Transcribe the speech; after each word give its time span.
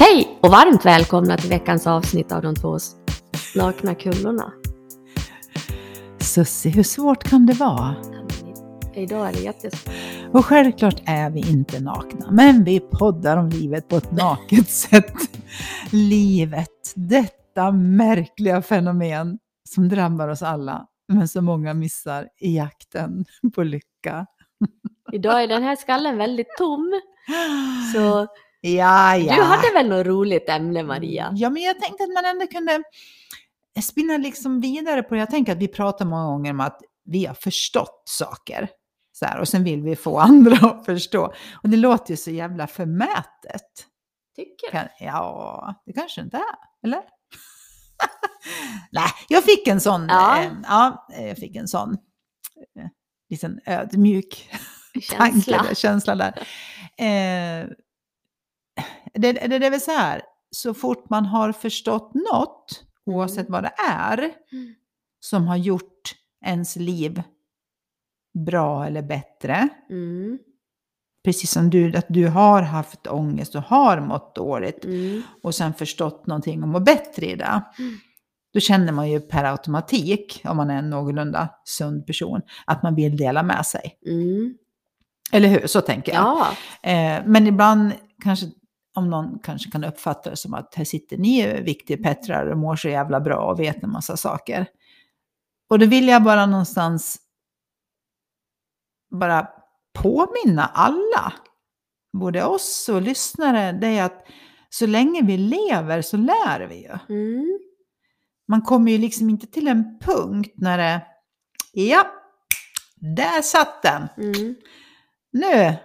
Hej 0.00 0.38
och 0.40 0.50
varmt 0.50 0.84
välkomna 0.84 1.36
till 1.36 1.50
veckans 1.50 1.86
avsnitt 1.86 2.32
av 2.32 2.42
de 2.42 2.54
två 2.54 2.78
nakna 3.54 3.94
kullorna. 3.94 4.52
Sussi, 6.20 6.70
hur 6.70 6.82
svårt 6.82 7.24
kan 7.24 7.46
det 7.46 7.52
vara? 7.52 7.94
Idag 8.94 9.28
är 9.28 9.32
det 9.32 9.38
jättesvårt. 9.38 9.94
Och 10.32 10.46
självklart 10.46 11.02
är 11.06 11.30
vi 11.30 11.50
inte 11.50 11.80
nakna, 11.80 12.30
men 12.30 12.64
vi 12.64 12.80
poddar 12.80 13.36
om 13.36 13.48
livet 13.48 13.88
på 13.88 13.96
ett 13.96 14.12
naket 14.16 14.68
sätt. 14.68 15.14
Livet, 15.92 16.92
detta 16.94 17.70
märkliga 17.72 18.62
fenomen 18.62 19.38
som 19.68 19.88
drabbar 19.88 20.28
oss 20.28 20.42
alla, 20.42 20.86
men 21.08 21.28
så 21.28 21.42
många 21.42 21.74
missar 21.74 22.28
i 22.38 22.56
jakten 22.56 23.24
på 23.54 23.62
lycka. 23.62 24.26
Idag 25.12 25.42
är 25.42 25.48
den 25.48 25.62
här 25.62 25.76
skallen 25.76 26.18
väldigt 26.18 26.56
tom. 26.58 27.00
Så 27.94 28.26
Ja, 28.60 29.16
ja. 29.16 29.34
du 29.34 29.42
hade 29.42 29.72
väl 29.72 29.88
något 29.88 30.06
roligt 30.06 30.48
ämne 30.48 30.82
Maria? 30.82 31.32
Ja, 31.34 31.50
men 31.50 31.62
jag 31.62 31.80
tänkte 31.80 32.04
att 32.04 32.10
man 32.14 32.24
ändå 32.24 32.46
kunde 32.46 32.82
spinna 33.82 34.16
liksom 34.16 34.60
vidare 34.60 35.02
på 35.02 35.14
det. 35.14 35.20
Jag 35.20 35.30
tänker 35.30 35.52
att 35.52 35.58
vi 35.58 35.68
pratar 35.68 36.04
många 36.04 36.24
gånger 36.24 36.50
om 36.50 36.60
att 36.60 36.80
vi 37.04 37.26
har 37.26 37.34
förstått 37.34 38.02
saker. 38.04 38.68
Så 39.12 39.26
här, 39.26 39.38
och 39.38 39.48
sen 39.48 39.64
vill 39.64 39.82
vi 39.82 39.96
få 39.96 40.18
andra 40.20 40.68
att 40.68 40.84
förstå. 40.84 41.34
Och 41.62 41.68
det 41.68 41.76
låter 41.76 42.10
ju 42.10 42.16
så 42.16 42.30
jävla 42.30 42.66
förmätet. 42.66 43.86
Tycker 44.36 44.72
du? 44.72 45.04
Ja, 45.04 45.74
det 45.86 45.92
kanske 45.92 46.20
inte 46.20 46.36
är. 46.36 46.86
Eller? 46.86 47.02
Nej, 48.92 49.10
jag 49.28 49.44
fick 49.44 49.68
en 49.68 49.80
sån. 49.80 50.06
Ja. 50.08 50.42
Eh, 50.42 50.52
ja, 50.62 51.06
jag 51.08 51.36
fick 51.38 51.56
en 51.56 51.68
sån 51.68 51.92
eh, 52.78 52.86
liten 53.30 53.60
ödmjuk 53.66 54.50
Känsla. 55.00 55.56
tanke, 55.58 55.74
känsla 55.74 56.14
där. 56.14 56.38
Eh, 56.96 57.66
det, 59.14 59.32
det, 59.32 59.58
det 59.58 59.66
är 59.66 59.70
väl 59.70 59.80
så 59.80 59.90
här, 59.90 60.22
så 60.50 60.74
fort 60.74 61.10
man 61.10 61.26
har 61.26 61.52
förstått 61.52 62.12
något, 62.14 62.84
oavsett 63.06 63.48
vad 63.50 63.62
det 63.62 63.72
är, 63.90 64.18
Mm. 64.18 64.74
som 65.20 65.46
har 65.46 65.56
gjort 65.56 66.14
ens 66.46 66.76
liv 66.76 67.22
bra 68.46 68.86
eller 68.86 69.02
bättre, 69.02 69.68
Mm. 69.90 70.38
precis 71.24 71.50
som 71.50 71.70
du, 71.70 71.96
att 71.96 72.06
du 72.08 72.28
har 72.28 72.62
haft 72.62 73.06
ångest 73.06 73.54
och 73.54 73.62
har 73.62 74.00
mått 74.00 74.34
dåligt 74.34 74.84
Mm. 74.84 75.22
och 75.42 75.54
sen 75.54 75.74
förstått 75.74 76.26
någonting 76.26 76.62
och 76.62 76.68
mår 76.68 76.80
bättre 76.80 77.26
i 77.26 77.36
det, 77.36 77.62
Mm. 77.78 77.96
då 78.54 78.60
känner 78.60 78.92
man 78.92 79.10
ju 79.10 79.20
per 79.20 79.44
automatik, 79.44 80.42
om 80.44 80.56
man 80.56 80.70
är 80.70 80.76
en 80.78 80.90
någorlunda 80.90 81.48
sund 81.64 82.06
person, 82.06 82.40
att 82.66 82.82
man 82.82 82.94
vill 82.94 83.16
dela 83.16 83.42
med 83.42 83.66
sig. 83.66 83.98
Mm. 84.06 84.54
Eller 85.32 85.48
hur? 85.48 85.66
Så 85.66 85.80
tänker 85.80 86.12
jag. 86.12 86.22
Ja. 86.22 86.46
Eh, 86.90 87.22
men 87.26 87.46
ibland 87.46 87.92
kanske, 88.24 88.46
om 88.94 89.10
någon 89.10 89.38
kanske 89.42 89.70
kan 89.70 89.84
uppfatta 89.84 90.30
det 90.30 90.36
som 90.36 90.54
att 90.54 90.74
här 90.74 90.84
sitter 90.84 91.18
ni 91.18 91.60
viktiga 91.62 91.96
Pettrar 91.96 92.46
och 92.46 92.58
mår 92.58 92.76
så 92.76 92.88
jävla 92.88 93.20
bra 93.20 93.36
och 93.36 93.60
vet 93.60 93.82
en 93.82 93.90
massa 93.90 94.16
saker. 94.16 94.66
Och 95.68 95.78
då 95.78 95.86
vill 95.86 96.08
jag 96.08 96.22
bara 96.22 96.46
någonstans 96.46 97.18
bara 99.10 99.48
påminna 99.98 100.66
alla, 100.66 101.32
både 102.12 102.44
oss 102.44 102.88
och 102.88 103.02
lyssnare, 103.02 103.72
det 103.72 103.86
är 103.86 104.04
att 104.04 104.26
så 104.68 104.86
länge 104.86 105.22
vi 105.22 105.36
lever 105.36 106.02
så 106.02 106.16
lär 106.16 106.66
vi 106.66 106.76
ju. 106.76 107.16
Mm. 107.16 107.58
Man 108.48 108.62
kommer 108.62 108.92
ju 108.92 108.98
liksom 108.98 109.30
inte 109.30 109.46
till 109.46 109.68
en 109.68 109.98
punkt 110.00 110.52
när 110.56 110.78
det, 110.78 111.02
ja, 111.72 112.06
där 112.96 113.42
satt 113.42 113.82
den. 113.82 114.08
Mm. 114.16 114.54
Nu 115.32 115.76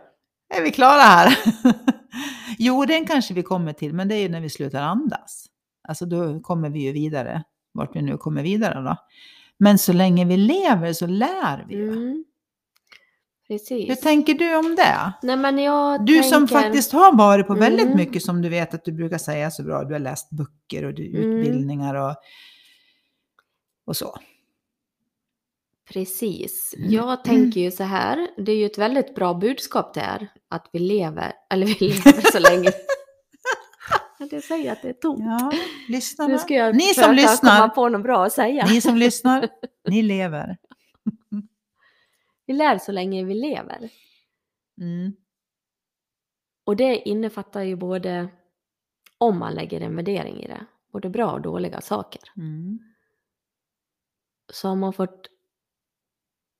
är 0.54 0.62
vi 0.64 0.72
klara 0.72 1.02
här. 1.02 1.38
jo, 2.58 2.86
den 2.86 3.06
kanske 3.06 3.34
vi 3.34 3.44
kommer 3.44 3.74
till, 3.74 3.94
men 3.94 4.08
det 4.08 4.16
är 4.16 4.22
ju 4.22 4.30
när 4.30 4.42
vi 4.42 4.50
slutar 4.50 4.82
andas. 4.82 5.46
Alltså 5.88 6.06
då 6.06 6.40
kommer 6.40 6.70
vi 6.70 6.80
ju 6.80 6.92
vidare, 6.92 7.44
vart 7.74 7.96
vi 7.96 8.02
nu 8.02 8.18
kommer 8.18 8.44
vidare 8.44 8.82
då. 8.82 8.96
Men 9.58 9.78
så 9.78 9.94
länge 9.94 10.26
vi 10.26 10.38
lever 10.38 10.94
så 10.94 11.08
lär 11.08 11.66
vi 11.68 11.76
ju. 11.76 11.88
Mm. 11.92 12.26
Precis. 13.48 13.90
Hur 13.90 13.96
tänker 13.96 14.34
du 14.34 14.56
om 14.56 14.76
det? 14.76 15.14
Nej 15.22 15.38
men 15.38 15.58
jag 15.60 16.06
Du 16.06 16.14
tänker... 16.14 16.30
som 16.30 16.48
faktiskt 16.48 16.92
har 16.92 17.16
varit 17.18 17.48
på 17.48 17.54
väldigt 17.56 17.86
Mm. 17.86 17.98
mycket 17.98 18.24
som 18.24 18.42
du 18.42 18.50
vet 18.50 18.74
att 18.74 18.86
du 18.86 18.92
brukar 18.92 19.18
säga 19.18 19.52
så 19.52 19.64
bra. 19.64 19.84
Du 19.84 19.94
har 19.94 20.00
läst 20.00 20.30
böcker 20.30 20.86
och 20.86 20.94
du, 20.94 21.08
Mm. 21.18 21.38
utbildningar 21.38 21.96
och, 21.96 22.16
och 23.86 23.98
så. 23.98 24.16
Precis. 25.94 26.74
Mm. 26.78 26.92
Jag 26.92 27.24
tänker 27.24 27.62
ju 27.62 27.72
så 27.72 27.84
här, 27.84 28.28
det 28.38 28.52
är 28.52 28.56
ju 28.56 28.66
ett 28.66 28.78
väldigt 28.78 29.16
bra 29.16 29.34
budskap 29.34 29.94
det 29.94 30.02
är, 30.02 30.28
att 30.50 30.70
vi 30.74 30.80
lever, 30.80 31.34
eller 31.50 31.66
vi 31.66 31.76
lever 31.80 32.32
så 32.32 32.40
länge. 32.40 32.72
Jag 34.32 34.44
säger 34.44 34.72
att 34.72 34.82
det 34.82 34.90
är 34.90 34.94
tomt. 34.94 35.20
Ja, 35.20 35.52
lyssnarna. 35.90 36.34
Nu 36.34 36.40
ska 36.40 36.54
jag 36.54 36.76
Ni 36.76 36.94
som 36.94 37.14
lyssnar. 37.16 37.58
komma 37.60 37.70
på 37.70 37.90
något 37.90 38.04
bra 38.04 38.26
att 38.26 38.34
säga. 38.34 38.66
Ni 38.66 38.82
som 38.82 38.98
lyssnar, 38.98 39.50
ni 39.90 40.02
lever. 40.02 40.58
Vi 42.46 42.54
lär 42.54 42.78
så 42.78 42.92
länge 42.92 43.24
vi 43.24 43.34
lever. 43.34 43.90
Mm. 44.82 45.14
Och 46.66 46.76
det 46.76 47.10
innefattar 47.10 47.62
ju 47.62 47.76
både, 47.76 48.28
om 49.18 49.40
man 49.40 49.54
lägger 49.54 49.82
en 49.82 49.96
värdering 49.96 50.44
i 50.44 50.48
det, 50.48 50.66
både 50.92 51.10
bra 51.10 51.32
och 51.32 51.42
dåliga 51.42 51.82
saker. 51.82 52.22
Mm. 52.38 52.80
Så 54.54 54.68
har 54.68 54.76
man 54.76 54.94
fått 54.94 55.28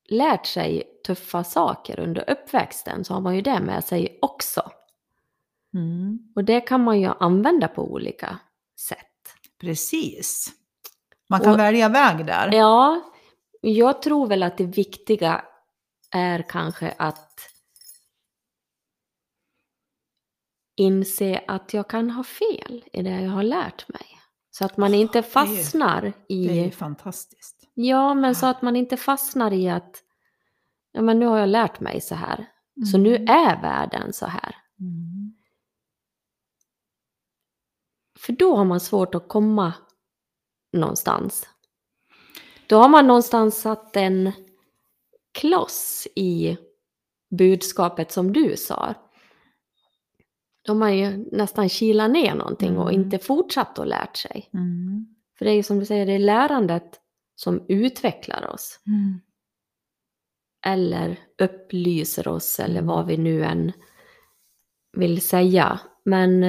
lärt 0.08 0.46
sig 0.46 0.82
tuffa 1.06 1.44
saker 1.44 2.00
under 2.00 2.30
uppväxten 2.30 3.04
så 3.04 3.14
har 3.14 3.20
man 3.20 3.34
ju 3.36 3.42
det 3.42 3.60
med 3.60 3.84
sig 3.84 4.18
också. 4.22 4.70
Mm. 5.74 6.18
Och 6.36 6.44
det 6.44 6.60
kan 6.60 6.84
man 6.84 7.00
ju 7.00 7.06
använda 7.20 7.68
på 7.68 7.92
olika 7.92 8.38
sätt. 8.80 8.98
Precis. 9.60 10.48
Man 11.28 11.40
kan 11.40 11.52
Och- 11.52 11.58
välja 11.58 11.88
väg 11.88 12.26
där. 12.26 12.52
Ja, 12.52 13.00
jag 13.60 14.02
tror 14.02 14.26
väl 14.26 14.42
att 14.42 14.58
det 14.58 14.64
viktiga 14.64 15.44
är 16.10 16.42
kanske 16.42 16.94
att 16.98 17.40
inse 20.76 21.44
att 21.46 21.74
jag 21.74 21.88
kan 21.88 22.10
ha 22.10 22.24
fel 22.24 22.84
i 22.92 23.02
det 23.02 23.20
jag 23.20 23.30
har 23.30 23.42
lärt 23.42 23.88
mig. 23.88 24.06
Så 24.50 24.64
att 24.64 24.76
man 24.76 24.94
inte 24.94 25.22
fastnar 25.22 26.12
Det 26.28 26.34
är 26.60 26.66
i... 26.66 26.70
fantastiskt. 26.70 27.55
Ja, 27.78 28.14
men 28.14 28.34
så 28.34 28.46
att 28.46 28.62
man 28.62 28.76
inte 28.76 28.96
fastnar 28.96 29.52
i 29.52 29.68
att 29.68 30.02
ja, 30.92 31.02
men 31.02 31.18
nu 31.18 31.26
har 31.26 31.38
jag 31.38 31.48
lärt 31.48 31.80
mig 31.80 32.00
så 32.00 32.14
här. 32.14 32.46
Så 32.92 32.96
Mm. 32.96 33.10
nu 33.10 33.14
är 33.28 33.62
världen 33.62 34.12
så 34.12 34.26
här. 34.26 34.56
Mm. 34.80 35.34
För 38.18 38.32
då 38.32 38.56
har 38.56 38.64
man 38.64 38.80
svårt 38.80 39.14
att 39.14 39.28
komma 39.28 39.72
någonstans. 40.72 41.48
Då 42.66 42.76
har 42.78 42.88
man 42.88 43.06
någonstans 43.06 43.60
satt 43.60 43.96
en 43.96 44.32
kloss 45.32 46.06
i 46.16 46.56
budskapet 47.38 48.12
som 48.12 48.32
du 48.32 48.56
sa. 48.56 48.94
Då 50.62 50.72
har 50.72 50.78
man 50.78 50.96
ju 50.98 51.28
nästan 51.32 51.68
kilat 51.68 52.10
ner 52.10 52.34
någonting 52.34 52.78
och 52.78 52.90
Mm. 52.92 53.02
inte 53.02 53.18
fortsatt 53.18 53.78
att 53.78 53.88
lärt 53.88 54.16
sig. 54.16 54.50
Mm. 54.54 55.06
För 55.38 55.44
det 55.44 55.50
är 55.50 55.54
ju 55.54 55.62
som 55.62 55.78
du 55.78 55.84
säger, 55.86 56.06
det 56.06 56.12
är 56.12 56.18
lärandet 56.18 57.00
som 57.36 57.64
utvecklar 57.68 58.50
oss. 58.54 58.80
Mm. 58.86 59.20
Eller 60.66 61.16
upplyser 61.42 62.28
oss 62.28 62.60
eller 62.60 62.74
Mm. 62.80 62.86
vad 62.86 63.06
vi 63.06 63.16
nu 63.16 63.44
än 63.44 63.72
vill 64.96 65.20
säga. 65.20 65.80
Men 66.04 66.40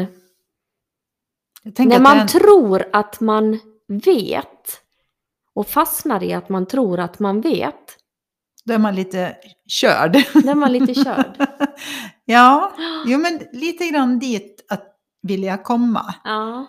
När 1.77 1.99
man 1.99 2.17
den- 2.17 2.27
tror 2.27 2.85
att 2.93 3.19
man 3.19 3.59
vet 3.87 4.81
och 5.53 5.67
fastnar 5.67 6.23
i 6.23 6.33
att 6.33 6.49
man 6.49 6.65
tror 6.65 6.99
att 6.99 7.19
man 7.19 7.41
vet, 7.41 7.97
Då 8.65 8.73
är 8.73 8.77
man 8.77 8.95
lite 8.95 9.37
körd. 9.67 10.11
då 10.33 10.49
är 10.49 10.55
man 10.55 10.71
lite 10.73 10.93
körd. 11.03 11.47
ja, 12.25 12.73
jo 13.07 13.17
men 13.19 13.39
lite 13.51 13.87
grann 13.89 14.19
dit 14.19 14.65
att 14.69 14.97
vilja 15.21 15.57
komma. 15.57 16.15
Ja, 16.23 16.67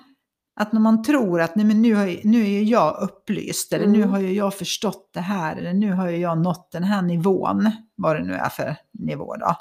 Att 0.60 0.72
när 0.72 0.80
man 0.80 1.02
tror 1.02 1.40
att 1.40 1.54
nej, 1.56 1.66
men 1.66 1.82
nu, 1.82 1.94
har, 1.94 2.20
nu 2.24 2.54
är 2.54 2.62
jag 2.62 2.96
upplyst, 3.02 3.72
eller 3.72 3.86
nu 3.86 3.98
Mm. 3.98 4.10
har 4.10 4.18
ju 4.20 4.32
jag 4.32 4.54
förstått 4.54 5.10
det 5.14 5.20
här, 5.20 5.56
eller 5.56 5.72
nu 5.72 5.92
har 5.92 6.08
ju 6.08 6.16
jag 6.16 6.38
nått 6.38 6.72
den 6.72 6.84
här 6.84 7.02
nivån, 7.02 7.70
vad 7.96 8.16
det 8.16 8.22
nu 8.24 8.34
är 8.34 8.48
för 8.48 8.76
nivå 8.92 9.36
då. 9.36 9.56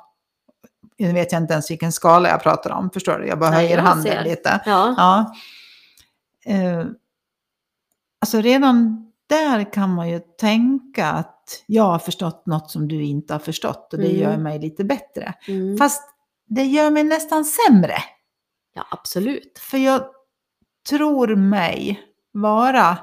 Nu 0.97 1.11
vet 1.13 1.31
jag 1.31 1.41
inte 1.41 1.53
ens 1.53 1.71
vilken 1.71 1.91
skala 1.91 2.29
jag 2.29 2.43
pratar 2.43 2.69
om, 2.71 2.89
förstår 2.93 3.19
du? 3.19 3.27
Jag 3.27 3.39
bara 3.39 3.49
Nej, 3.49 3.59
höjer 3.59 3.77
jag 3.77 3.83
handen 3.83 4.03
ser. 4.13 4.23
lite. 4.23 4.61
ja. 4.65 4.93
Ja. 4.97 5.33
Eh, 6.53 6.85
alltså 8.21 8.41
redan 8.41 9.03
där 9.29 9.73
kan 9.73 9.93
man 9.93 10.09
ju 10.09 10.19
tänka 10.19 11.07
att 11.07 11.63
jag 11.65 11.83
har 11.83 11.99
förstått 11.99 12.45
något 12.45 12.71
som 12.71 12.87
du 12.87 13.03
inte 13.03 13.33
har 13.33 13.39
förstått 13.39 13.93
och 13.93 13.99
det 13.99 14.09
Mm. 14.09 14.21
gör 14.21 14.37
mig 14.37 14.59
lite 14.59 14.83
bättre. 14.83 15.33
Mm. 15.47 15.77
Fast 15.77 16.03
det 16.49 16.63
gör 16.63 16.91
mig 16.91 17.03
nästan 17.03 17.45
sämre. 17.45 17.97
ja, 18.73 18.85
absolut. 18.91 19.59
För 19.59 19.77
jag 19.77 20.01
tror 20.89 21.35
mig 21.35 21.99
vara, 22.31 22.97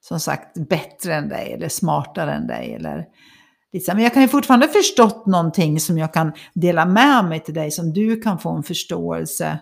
som 0.00 0.20
sagt, 0.20 0.68
bättre 0.68 1.14
än 1.14 1.28
dig 1.28 1.52
eller 1.52 1.68
smartare 1.68 2.32
än 2.32 2.46
dig. 2.46 2.74
Eller. 2.74 3.06
Men 3.86 4.02
jag 4.02 4.12
kan 4.12 4.22
ju 4.22 4.28
fortfarande 4.28 4.68
förstått 4.68 5.26
någonting 5.26 5.80
som 5.80 5.98
jag 5.98 6.12
kan 6.14 6.32
dela 6.54 6.86
med 6.86 7.24
mig 7.24 7.40
till 7.40 7.54
dig, 7.54 7.70
som 7.70 7.92
du 7.92 8.20
kan 8.20 8.38
få 8.38 8.50
en 8.50 8.62
förståelse 8.62 9.58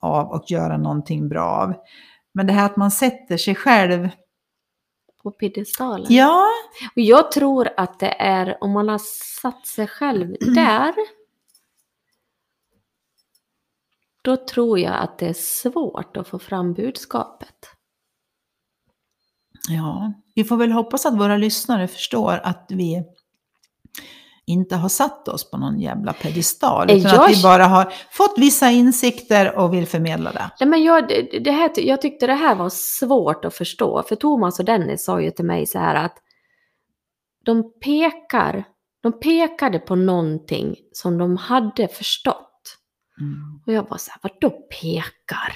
av 0.00 0.26
och 0.26 0.50
göra 0.50 0.76
någonting 0.76 1.28
bra 1.28 1.44
av. 1.44 1.74
Men 2.34 2.46
det 2.46 2.52
här 2.52 2.66
att 2.66 2.76
man 2.76 2.90
sätter 2.90 3.36
sig 3.36 3.54
själv, 3.54 4.08
På 5.22 5.30
piedestalen. 5.30 6.06
ja, 6.08 6.46
Och 6.96 7.02
jag 7.02 7.32
tror 7.32 7.68
att 7.76 8.00
det 8.00 8.14
är 8.18 8.58
om 8.60 8.72
man 8.72 8.88
har 8.88 9.00
satt 9.42 9.66
sig 9.66 9.86
själv 9.86 10.36
där. 10.54 10.94
Då 14.24 14.36
tror 14.36 14.78
jag 14.78 14.94
att 14.94 15.18
det 15.18 15.26
är 15.26 15.32
svårt 15.32 16.16
att 16.16 16.28
få 16.28 16.38
fram 16.38 16.74
budskapet. 16.74 17.54
Ja, 19.68 20.12
vi 20.34 20.44
får 20.44 20.56
väl 20.56 20.72
hoppas 20.72 21.06
att 21.06 21.18
våra 21.18 21.36
lyssnare 21.36 21.88
förstår 21.88 22.40
att 22.44 22.66
vi 22.68 23.02
inte 24.46 24.76
har 24.76 24.88
satt 24.88 25.28
oss 25.28 25.50
på 25.50 25.56
någon 25.58 25.80
jävla 25.80 26.12
pedestal. 26.12 26.90
Eh, 26.90 26.96
Utan 26.96 27.10
jag- 27.10 27.24
att 27.24 27.36
vi 27.38 27.42
bara 27.42 27.64
har 27.64 27.92
fått 28.10 28.34
vissa 28.36 28.70
insikter 28.70 29.58
och 29.58 29.74
vill 29.74 29.86
förmedla 29.86 30.32
det. 30.32 30.50
Nej, 30.60 30.68
men 30.68 30.82
jag, 30.84 31.08
det, 31.08 31.38
det 31.38 31.50
här, 31.50 31.70
jag 31.76 32.02
tyckte 32.02 32.26
det 32.26 32.34
här 32.34 32.54
var 32.54 32.68
svårt 32.72 33.44
att 33.44 33.54
förstå. 33.54 34.02
För 34.02 34.16
Thomas 34.16 34.58
och 34.58 34.64
Dennis 34.64 35.04
sa 35.04 35.20
ju 35.20 35.30
till 35.30 35.44
mig 35.44 35.66
så 35.66 35.78
här 35.78 35.94
att 35.94 36.18
de 37.44 37.78
pekar, 37.80 38.64
de 39.02 39.20
pekade 39.20 39.78
på 39.78 39.94
någonting 39.94 40.76
som 40.92 41.18
de 41.18 41.36
hade 41.36 41.88
förstått. 41.88 42.50
Mm. 43.20 43.60
Och 43.66 43.72
jag 43.72 43.88
var 43.90 43.96
så 43.98 44.10
här, 44.10 44.20
vadå 44.22 44.50
pekar? 44.50 45.52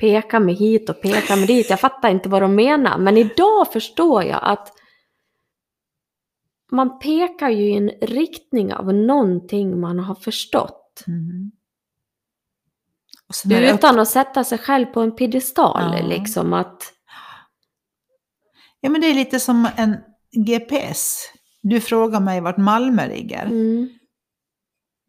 Pekar 0.00 0.40
mig 0.40 0.54
hit 0.54 0.90
och 0.90 1.00
pekar 1.02 1.36
mig 1.36 1.46
dit. 1.46 1.70
Jag 1.70 1.80
fattar 1.80 2.08
inte 2.10 2.28
vad 2.28 2.42
de 2.42 2.54
menar. 2.54 2.98
Men 2.98 3.16
idag 3.16 3.72
förstår 3.72 4.24
jag 4.24 4.40
att 4.42 4.72
man 6.72 6.98
pekar 6.98 7.48
ju 7.48 7.62
i 7.70 7.76
en 7.76 7.90
riktning 8.02 8.74
av 8.74 8.94
någonting 8.94 9.80
man 9.80 9.98
har 9.98 10.14
förstått. 10.14 11.04
Mm. 11.06 11.50
Det 13.44 13.70
upp- 13.70 13.74
Utan 13.78 13.98
att 13.98 14.08
sätta 14.08 14.44
sig 14.44 14.58
själv 14.58 14.86
på 14.86 15.00
en 15.00 15.12
piedestal 15.16 15.98
Ja. 16.00 16.06
liksom 16.06 16.52
att... 16.52 16.92
Ja, 18.80 18.90
men 18.90 19.00
det 19.00 19.06
är 19.06 19.14
lite 19.14 19.40
som 19.40 19.68
en 19.76 19.96
GPS. 20.46 21.18
Du 21.62 21.80
frågar 21.80 22.20
mig 22.20 22.40
vart 22.40 22.56
Malmö 22.56 23.06
ligger. 23.08 23.44
Mm, 23.44 23.88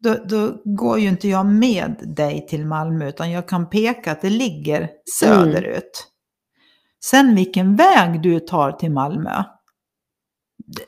Då, 0.02 0.14
då 0.24 0.52
går 0.64 0.98
ju 0.98 1.08
inte 1.08 1.28
jag 1.28 1.46
med 1.46 1.94
dig 2.16 2.46
till 2.46 2.66
Malmö, 2.66 3.08
utan 3.08 3.30
jag 3.30 3.48
kan 3.48 3.70
peka 3.70 4.12
att 4.12 4.20
det 4.22 4.30
ligger 4.30 4.90
söderut. 5.18 6.06
Sen 7.04 7.34
vilken 7.34 7.76
väg 7.76 8.22
du 8.22 8.40
tar 8.40 8.72
till 8.72 8.90
Malmö, 8.90 9.42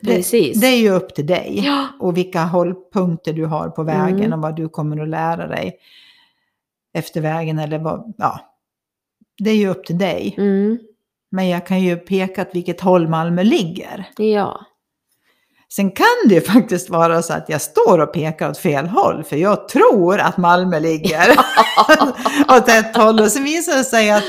det, 0.01 0.31
det 0.61 0.67
är 0.67 0.77
ju 0.77 0.89
upp 0.89 1.15
till 1.15 1.25
dig. 1.27 1.61
ja, 1.65 1.87
Och 1.99 2.17
vilka 2.17 2.43
hållpunkter 2.43 3.33
du 3.33 3.45
har 3.45 3.69
på 3.69 3.83
vägen 3.83 4.19
Mm. 4.19 4.33
och 4.33 4.39
vad 4.41 4.55
du 4.55 4.69
kommer 4.69 5.01
att 5.03 5.09
lära 5.09 5.47
dig 5.47 5.77
efter 6.93 7.21
vägen 7.21 7.59
eller 7.59 7.79
vad, 7.79 8.13
ja. 8.17 8.39
Det 9.37 9.49
är 9.49 9.55
ju 9.55 9.67
upp 9.67 9.85
till 9.85 9.97
dig. 9.97 10.35
mm, 10.37 10.77
Men 11.31 11.49
jag 11.49 11.65
kan 11.67 11.81
ju 11.81 11.97
peka 11.97 12.41
att 12.41 12.55
vilket 12.55 12.81
håll 12.81 13.07
Malmö 13.07 13.43
ligger. 13.43 14.07
ja. 14.17 14.65
Sen 15.75 15.91
kan 15.91 16.05
det 16.29 16.35
ju 16.35 16.41
faktiskt 16.41 16.89
vara 16.89 17.21
så 17.21 17.33
att 17.33 17.49
jag 17.49 17.61
står 17.61 17.99
och 18.01 18.13
pekar 18.13 18.49
åt 18.49 18.57
fel 18.57 18.85
håll, 18.87 19.23
för 19.23 19.35
jag 19.35 19.69
tror 19.69 20.19
att 20.19 20.37
Malmö 20.37 20.79
ligger 20.79 21.29
åt 22.57 22.69
ett 22.69 22.97
håll. 22.97 23.19
Och 23.19 23.31
så 23.31 23.41
visar 23.41 23.77
det 23.77 23.83
sig 23.83 24.11
att 24.11 24.23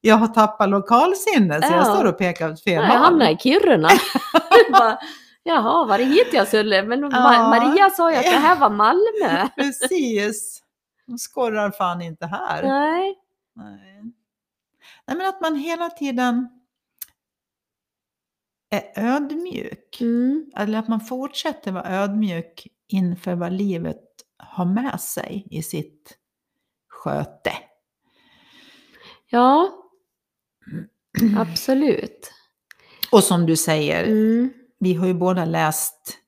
jag 0.00 0.16
har 0.16 0.26
tappat 0.28 0.68
lokalsinnet, 0.68 1.64
så 1.66 1.72
jag 1.72 1.80
Ja. 1.80 1.84
står 1.84 2.04
och 2.04 2.18
pekar 2.18 2.52
åt 2.52 2.62
fel 2.64 2.72
Jag 2.74 2.82
håll. 2.86 2.96
hamnade 2.96 3.30
i 3.30 3.36
Kiruna. 3.36 3.88
Bara, 4.72 4.98
Jaha, 5.42 5.84
var 5.86 5.98
det 5.98 6.04
hit 6.04 6.28
jag 6.32 6.48
skulle? 6.48 6.82
Men 6.82 7.00
Ja. 7.12 7.48
Maria 7.48 7.90
sa 7.90 8.10
ju 8.10 8.16
att 8.16 8.22
det 8.24 8.30
här 8.30 8.56
var 8.56 8.70
Malmö. 8.70 9.48
Precis. 9.56 10.62
De 11.06 11.18
skorrar 11.18 11.70
fan 11.70 12.02
inte 12.02 12.26
här. 12.26 12.62
Nej. 12.62 13.14
Nej. 13.56 14.02
Nej, 15.08 15.16
men 15.16 15.26
att 15.28 15.40
man 15.40 15.56
hela 15.56 15.90
tiden 15.90 16.48
är 18.72 18.92
ödmjuk. 19.14 19.98
Mm, 20.00 20.50
Eller 20.56 20.78
att 20.78 20.88
man 20.88 21.00
fortsätter 21.00 21.72
vara 21.72 21.88
ödmjuk 21.90 22.66
inför 22.88 23.34
vad 23.34 23.52
livet 23.52 23.98
har 24.36 24.64
med 24.64 25.00
sig 25.00 25.46
i 25.50 25.62
sitt 25.62 26.18
sköte. 26.88 27.52
ja, 29.30 29.68
absolut. 31.38 32.32
Och 33.12 33.24
som 33.24 33.46
du 33.46 33.56
säger, 33.56 34.04
Mm, 34.04 34.50
vi 34.78 34.94
har 34.94 35.06
ju 35.06 35.14
båda 35.14 35.44
läst 35.44 36.18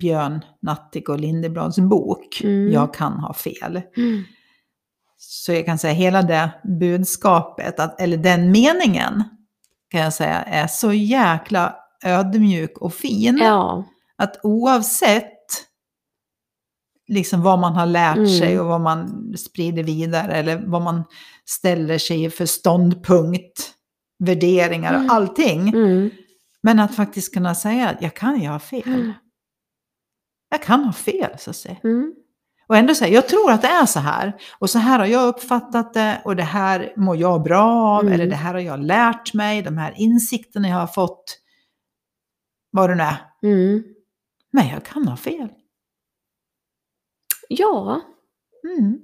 Björn 0.00 0.44
Natthik 0.60 1.08
och 1.08 1.20
Lindeblads 1.20 1.78
bok 1.78 2.40
Mm. 2.44 2.72
Jag 2.72 2.94
kan 2.94 3.12
ha 3.12 3.34
fel. 3.34 3.82
mm, 3.96 4.22
Så 5.16 5.52
jag 5.52 5.66
kan 5.66 5.78
säga 5.78 5.92
hela 5.94 6.22
det 6.22 6.50
budskapet, 6.80 7.80
att, 7.80 8.00
eller 8.00 8.16
den 8.16 8.50
meningen, 8.50 9.22
kan 9.94 10.02
jag 10.02 10.14
säga 10.14 10.42
är 10.42 10.66
så 10.66 10.92
jäkla 10.92 11.76
ödmjuk 12.04 12.78
och 12.78 12.94
fin. 12.94 13.38
ja, 13.42 13.84
Att 14.16 14.40
oavsett 14.42 15.30
liksom 17.08 17.42
vad 17.42 17.58
man 17.58 17.72
har 17.72 17.86
lärt 17.86 18.16
Mm. 18.16 18.28
sig 18.38 18.60
och 18.60 18.66
vad 18.66 18.80
man 18.80 19.32
sprider 19.38 19.82
vidare 19.82 20.32
eller 20.32 20.62
vad 20.66 20.82
man 20.82 21.04
ställer 21.44 21.98
sig 21.98 22.30
för 22.30 22.46
ståndpunkt, 22.46 23.72
värderingar 24.18 24.92
och 24.94 25.00
Mm. 25.00 25.10
allting. 25.10 25.68
mm, 25.68 26.10
Men 26.62 26.80
att 26.80 26.94
faktiskt 26.96 27.34
kunna 27.34 27.54
säga 27.54 27.88
att 27.88 28.02
jag 28.02 28.14
kan 28.14 28.40
ju 28.40 28.48
ha 28.48 28.58
fel. 28.58 28.82
Mm. 28.86 29.12
Jag 30.50 30.62
kan 30.62 30.84
ha 30.84 30.92
fel, 30.92 31.38
så 31.38 31.50
att 31.50 31.56
säga. 31.56 31.76
mm, 31.84 32.14
Och 32.66 32.76
ändå 32.76 32.94
säga, 32.94 33.14
jag 33.14 33.28
tror 33.28 33.50
att 33.50 33.62
det 33.62 33.68
är 33.68 33.86
så 33.86 34.00
här. 34.00 34.32
Och 34.58 34.70
så 34.70 34.78
här 34.78 34.98
har 34.98 35.06
jag 35.06 35.28
uppfattat 35.28 35.94
det 35.94 36.22
och 36.24 36.36
det 36.36 36.42
här 36.42 36.92
mår 36.96 37.16
jag 37.16 37.42
bra 37.42 37.62
av. 37.72 38.00
Mm. 38.00 38.12
Eller 38.12 38.26
det 38.26 38.36
här 38.36 38.54
har 38.54 38.60
jag 38.60 38.80
lärt 38.80 39.34
mig. 39.34 39.62
De 39.62 39.78
här 39.78 39.94
insikterna 39.96 40.68
jag 40.68 40.76
har 40.76 40.86
fått. 40.86 41.38
Vad 42.70 42.90
det 42.90 42.94
nu 42.94 43.02
är. 43.02 43.16
mm. 43.42 43.82
Men 44.52 44.68
jag 44.68 44.84
kan 44.84 45.08
ha 45.08 45.16
fel. 45.16 45.48
Ja, 47.48 48.00
Mm. 48.78 48.98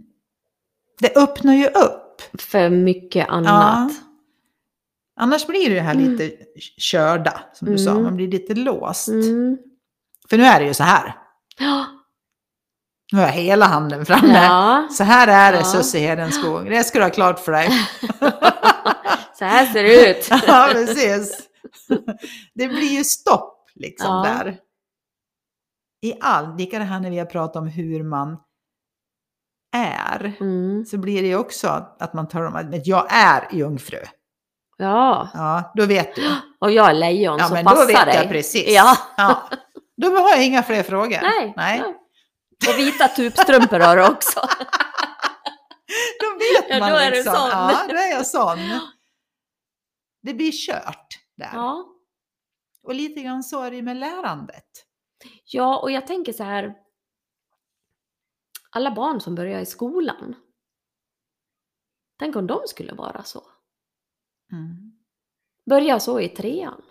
Det 1.00 1.16
öppnar 1.16 1.54
ju 1.54 1.66
upp. 1.66 2.22
för 2.40 2.70
mycket 2.70 3.28
annat. 3.28 3.92
Annars 5.16 5.46
blir 5.46 5.70
det 5.70 5.80
här 5.80 5.94
Mm. 5.94 6.10
lite 6.10 6.36
körda, 6.78 7.40
som 7.54 7.68
du 7.68 7.78
sa. 7.78 7.90
Mm. 7.90 8.02
Man 8.02 8.16
blir 8.16 8.28
lite 8.28 8.54
låst. 8.54 9.08
Mm. 9.08 9.58
För 10.30 10.36
nu 10.36 10.44
är 10.44 10.60
det 10.60 10.66
ju 10.66 10.74
så 10.74 10.82
här. 10.82 11.16
Ja. 11.58 11.86
Nu 13.12 13.18
har 13.18 13.26
jag 13.26 13.32
hela 13.32 13.66
handen 13.66 14.06
framme. 14.06 14.44
ja, 14.44 14.88
Så 14.90 15.04
här 15.04 15.28
är 15.28 15.52
det, 15.52 15.58
Ja. 15.58 15.64
Susie 15.64 16.00
Hedenskog. 16.00 16.70
Det 16.70 16.84
ska 16.84 16.98
du 16.98 17.04
ha 17.04 17.10
klart 17.10 17.38
för 17.38 17.52
dig. 17.52 17.68
så 19.38 19.44
här 19.44 19.66
ser 19.66 19.82
det 19.82 20.11
ut. 20.11 20.28
ja, 20.46 20.68
precis. 20.73 21.38
Det 22.54 22.68
blir 22.68 22.88
ju 22.99 23.04
stopp 23.04 23.68
liksom 23.75 24.08
Ja. 24.08 24.23
där. 24.44 24.56
I 26.02 26.14
allt, 26.20 26.58
lika 26.61 26.78
det 26.78 26.85
här 26.85 27.00
när 27.00 27.11
vi 27.11 27.18
har 27.18 27.26
pratat 27.26 27.56
om 27.56 27.66
hur 27.68 28.02
man 28.02 28.37
är, 29.76 30.32
Mm. 30.40 30.85
så 30.85 30.99
blir 30.99 31.23
det 31.23 31.28
ju 31.28 31.37
också 31.37 31.68
att 31.99 32.14
man 32.14 32.28
tar 32.28 32.42
om 32.42 32.56
att 32.56 32.66
men 32.70 32.80
jag 32.85 33.06
är 33.11 33.49
jungfru. 33.52 33.99
Ja, 34.76 35.28
Ja, 35.35 35.73
då 35.75 35.87
vet 35.87 36.14
du. 36.16 36.23
och 36.61 36.70
jag 36.70 36.90
är 36.90 36.94
lejon 36.94 37.38
Ja, 37.38 37.46
så 37.49 37.54
men 37.54 37.64
då 37.64 37.70
passar 37.70 37.87
vet 37.87 38.04
dig. 38.06 38.14
jag 38.16 38.28
precis. 38.28 38.64
Ja. 38.68 38.96
Ja. 39.16 39.49
Då 39.96 40.16
har 40.16 40.30
jag 40.30 40.44
inga 40.46 40.62
fler 40.62 40.82
frågor. 40.82 41.18
Nej. 41.23 41.52
Nej. 41.56 41.82
Ja. 42.67 42.73
Och 42.73 42.79
vita 42.79 43.09
tubstrumpor 43.09 43.79
har 43.81 43.97
du 43.97 44.07
också. 44.09 44.40
Då 46.21 46.38
vet 46.38 46.67
Ja, 46.69 46.79
man 46.79 46.90
då 46.90 46.97
är 46.97 47.11
liksom. 47.11 47.35
sån. 47.35 47.49
Ja, 47.50 47.87
då 47.88 47.95
är 47.97 48.11
jag 48.11 48.26
sån. 48.26 48.59
Det 50.23 50.35
blir 50.35 50.52
kört 50.52 51.07
där. 51.37 51.50
Ja. 51.52 51.87
Och 52.83 52.95
lite 52.95 53.21
grann 53.23 53.43
så 53.43 53.62
är 53.62 53.71
det 53.71 53.83
med 53.83 53.97
lärandet. 53.97 54.87
ja, 55.45 55.79
och 55.79 55.90
jag 55.90 56.07
tänker 56.07 56.33
så 56.33 56.45
här. 56.45 56.75
Alla 58.71 58.90
barn 58.95 59.21
som 59.21 59.35
börjar 59.35 59.61
i 59.61 59.67
skolan. 59.67 60.35
Tänk 62.19 62.37
om 62.37 62.47
de 62.47 62.61
skulle 62.67 62.93
vara 62.93 63.25
så. 63.25 63.43
Mm. 64.52 64.99
Börja 65.67 66.00
så 66.00 66.21
i 66.21 66.29
trean. 66.29 66.83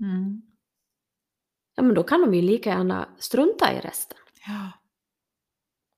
Mm. 0.00 0.42
Ja, 1.74 1.82
men 1.82 1.94
då 1.94 2.02
kan 2.02 2.20
de 2.20 2.34
ju 2.34 2.42
lika 2.42 2.70
gärna 2.70 3.08
strunta 3.18 3.72
i 3.72 3.80
resten. 3.80 4.18
Ja. 4.46 4.72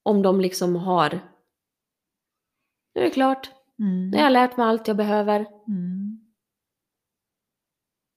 Om 0.02 0.22
de 0.22 0.40
liksom 0.40 0.76
har... 0.76 1.10
Nu 2.94 3.00
är 3.00 3.04
det 3.04 3.10
klart. 3.10 3.50
Mm. 3.78 4.10
Nu 4.10 4.16
har 4.16 4.24
jag 4.24 4.32
lärt 4.32 4.56
mig 4.56 4.66
allt 4.66 4.88
jag 4.88 4.96
behöver. 4.96 5.40
Mm. 5.68 6.20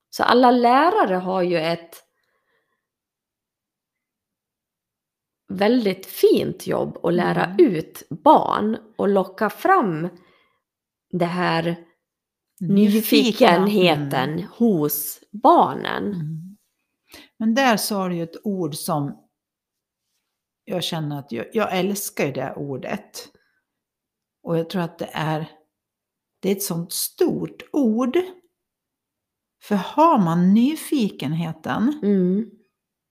Så 0.10 0.24
alla 0.24 0.52
lärare 0.52 1.16
har 1.16 1.42
ju 1.42 1.58
ett 1.58 2.04
väldigt 5.48 6.06
fint 6.06 6.68
jobb 6.68 6.98
att 7.06 7.14
lära 7.14 7.46
Mm. 7.46 7.58
ut 7.60 8.04
barn 8.10 8.78
och 8.98 9.10
locka 9.10 9.50
fram 9.50 10.10
det 11.12 11.26
här 11.26 11.76
nyfikenheten 12.60 14.30
Mm. 14.34 14.46
hos 14.58 15.20
barnen. 15.32 16.04
Mm. 16.14 16.58
Men 17.38 17.56
där 17.56 17.78
sa 17.78 18.08
du 18.08 18.16
ju 18.16 18.24
ett 18.24 18.42
ord 18.46 18.76
som 18.76 19.23
jag 20.66 20.84
känner 20.84 21.20
att 21.20 21.32
jag, 21.32 21.46
jag 21.54 21.78
älskar 21.78 22.26
ju 22.26 22.32
det 22.32 22.54
ordet. 22.56 23.30
Och 24.44 24.58
jag 24.58 24.70
tror 24.70 24.82
att 24.82 25.00
det 25.00 25.10
är, 25.14 25.50
det 26.42 26.50
är 26.52 26.56
ett 26.56 26.64
sånt 26.64 26.94
stort 26.94 27.64
ord. 27.72 28.18
För 29.64 29.76
har 29.76 30.18
man 30.20 30.54
nyfikenheten 30.54 32.00
Mm. 32.04 32.46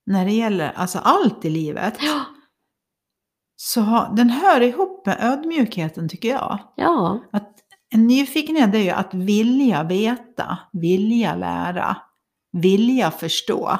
när 0.05 0.25
det 0.25 0.31
gäller 0.31 0.71
alltså 0.71 0.99
allt 0.99 1.45
i 1.45 1.49
livet, 1.49 1.97
Ja. 2.01 2.25
så 3.55 3.81
har, 3.81 4.15
den 4.15 4.29
hör 4.29 4.61
ihop 4.61 5.05
med 5.05 5.17
ödmjukheten 5.21 6.09
tycker 6.09 6.29
jag. 6.29 6.59
Ja. 6.75 7.19
Att 7.31 7.59
en 7.89 8.07
nyfikenhet 8.07 8.75
är 8.75 8.79
ju 8.79 8.89
att 8.89 9.13
vilja 9.13 9.83
veta, 9.83 10.57
vilja 10.73 11.35
lära, 11.35 11.97
vilja 12.51 13.11
förstå. 13.11 13.79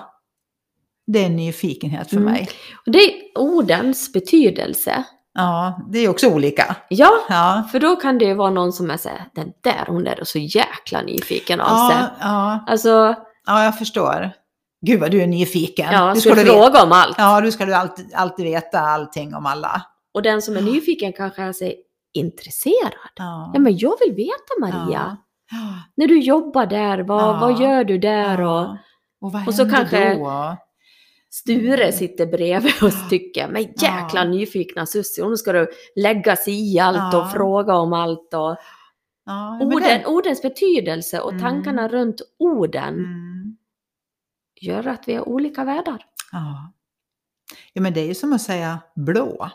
Det 1.07 1.25
är 1.25 1.29
nyfikenhet 1.29 2.09
för 2.09 2.17
Mm. 2.17 2.31
mig. 2.33 2.49
Och 2.85 2.91
det 2.91 2.99
är 2.99 3.11
ordens 3.35 4.13
betydelse. 4.13 5.03
Ja, 5.33 5.79
det 5.91 5.99
är 5.99 6.09
också 6.09 6.27
olika. 6.27 6.75
Ja, 6.89 7.11
Ja, 7.29 7.63
för 7.71 7.79
då 7.79 7.95
kan 7.95 8.17
det 8.17 8.25
ju 8.25 8.33
vara 8.33 8.49
någon 8.49 8.73
som 8.73 8.91
är 8.91 8.97
såhär, 8.97 9.25
den 9.35 9.51
där 9.63 9.83
hon 9.87 10.07
är 10.07 10.19
så 10.23 10.37
jäkla 10.39 11.01
nyfiken 11.01 11.61
av 11.61 11.89
sig. 11.89 11.97
ja, 11.99 12.09
ja, 12.21 12.63
Alltså, 12.67 13.15
ja, 13.45 13.63
jag 13.63 13.77
förstår. 13.77 14.31
Gud 14.85 14.99
vad 14.99 15.11
du 15.11 15.21
är 15.21 15.27
nyfiken. 15.27 15.93
ja, 15.93 16.13
du 16.13 16.21
ska 16.21 16.33
du 16.35 16.45
fråga 16.45 16.83
om 16.83 16.91
allt. 16.91 17.15
Ja, 17.17 17.41
du 17.41 17.51
ska 17.51 17.65
du 17.65 17.73
alltid, 17.73 18.13
alltid 18.15 18.45
veta 18.45 18.79
allting 18.79 19.35
om 19.35 19.45
alla. 19.45 19.81
Och 20.13 20.21
den 20.21 20.41
som 20.41 20.57
är 20.57 20.61
nyfiken 20.61 21.13
kanske 21.13 21.41
är 21.43 21.53
sig 21.53 21.75
intresserad. 22.13 22.93
Ja. 23.15 23.51
Ja, 23.53 23.59
men 23.59 23.77
jag 23.77 23.93
vill 24.05 24.15
veta 24.15 24.59
Maria. 24.59 25.17
Ja. 25.51 25.57
När 25.95 26.07
du 26.07 26.19
jobbar 26.19 26.65
där, 26.65 26.99
vad, 26.99 27.21
Ja. 27.23 27.37
vad 27.41 27.59
gör 27.61 27.83
du 27.83 27.97
där? 27.97 28.41
Och 28.41 28.47
Ja. 28.47 28.77
Och 29.21 29.31
vad 29.31 29.47
och 29.47 29.55
så 29.55 29.69
kanske- 29.69 30.15
då? 30.15 30.57
Sture 31.33 31.91
sitter 31.91 32.25
bredvid 32.25 32.73
och 32.83 33.09
tycker, 33.09 33.47
men 33.47 33.61
jäkla 33.61 34.09
Ja. 34.13 34.23
nyfikna 34.23 34.85
Sussie, 34.85 35.23
hon 35.23 35.37
ska 35.37 35.51
du 35.51 35.67
lägga 35.95 36.35
sig 36.35 36.73
i 36.75 36.79
allt 36.79 36.97
Ja. 37.13 37.23
och 37.25 37.31
fråga 37.31 37.75
om 37.75 37.93
allt. 37.93 38.33
Och 38.33 38.57
Ja, 39.25 39.59
orden, 39.61 39.81
det- 39.83 40.05
ordens 40.05 40.41
betydelse 40.41 41.19
och 41.21 41.31
Mm. 41.31 41.41
tankarna 41.41 41.87
runt 41.87 42.21
orden 42.39 42.93
Mm. 42.93 43.57
gör 44.61 44.87
att 44.87 45.07
vi 45.07 45.13
har 45.13 45.29
olika 45.29 45.63
världar. 45.63 46.05
Ja. 46.31 46.73
ja, 47.73 47.81
men 47.81 47.93
det 47.93 47.99
är 48.01 48.05
ju 48.05 48.13
som 48.15 48.33
att 48.33 48.41
säga 48.41 48.79
blå. 48.95 49.49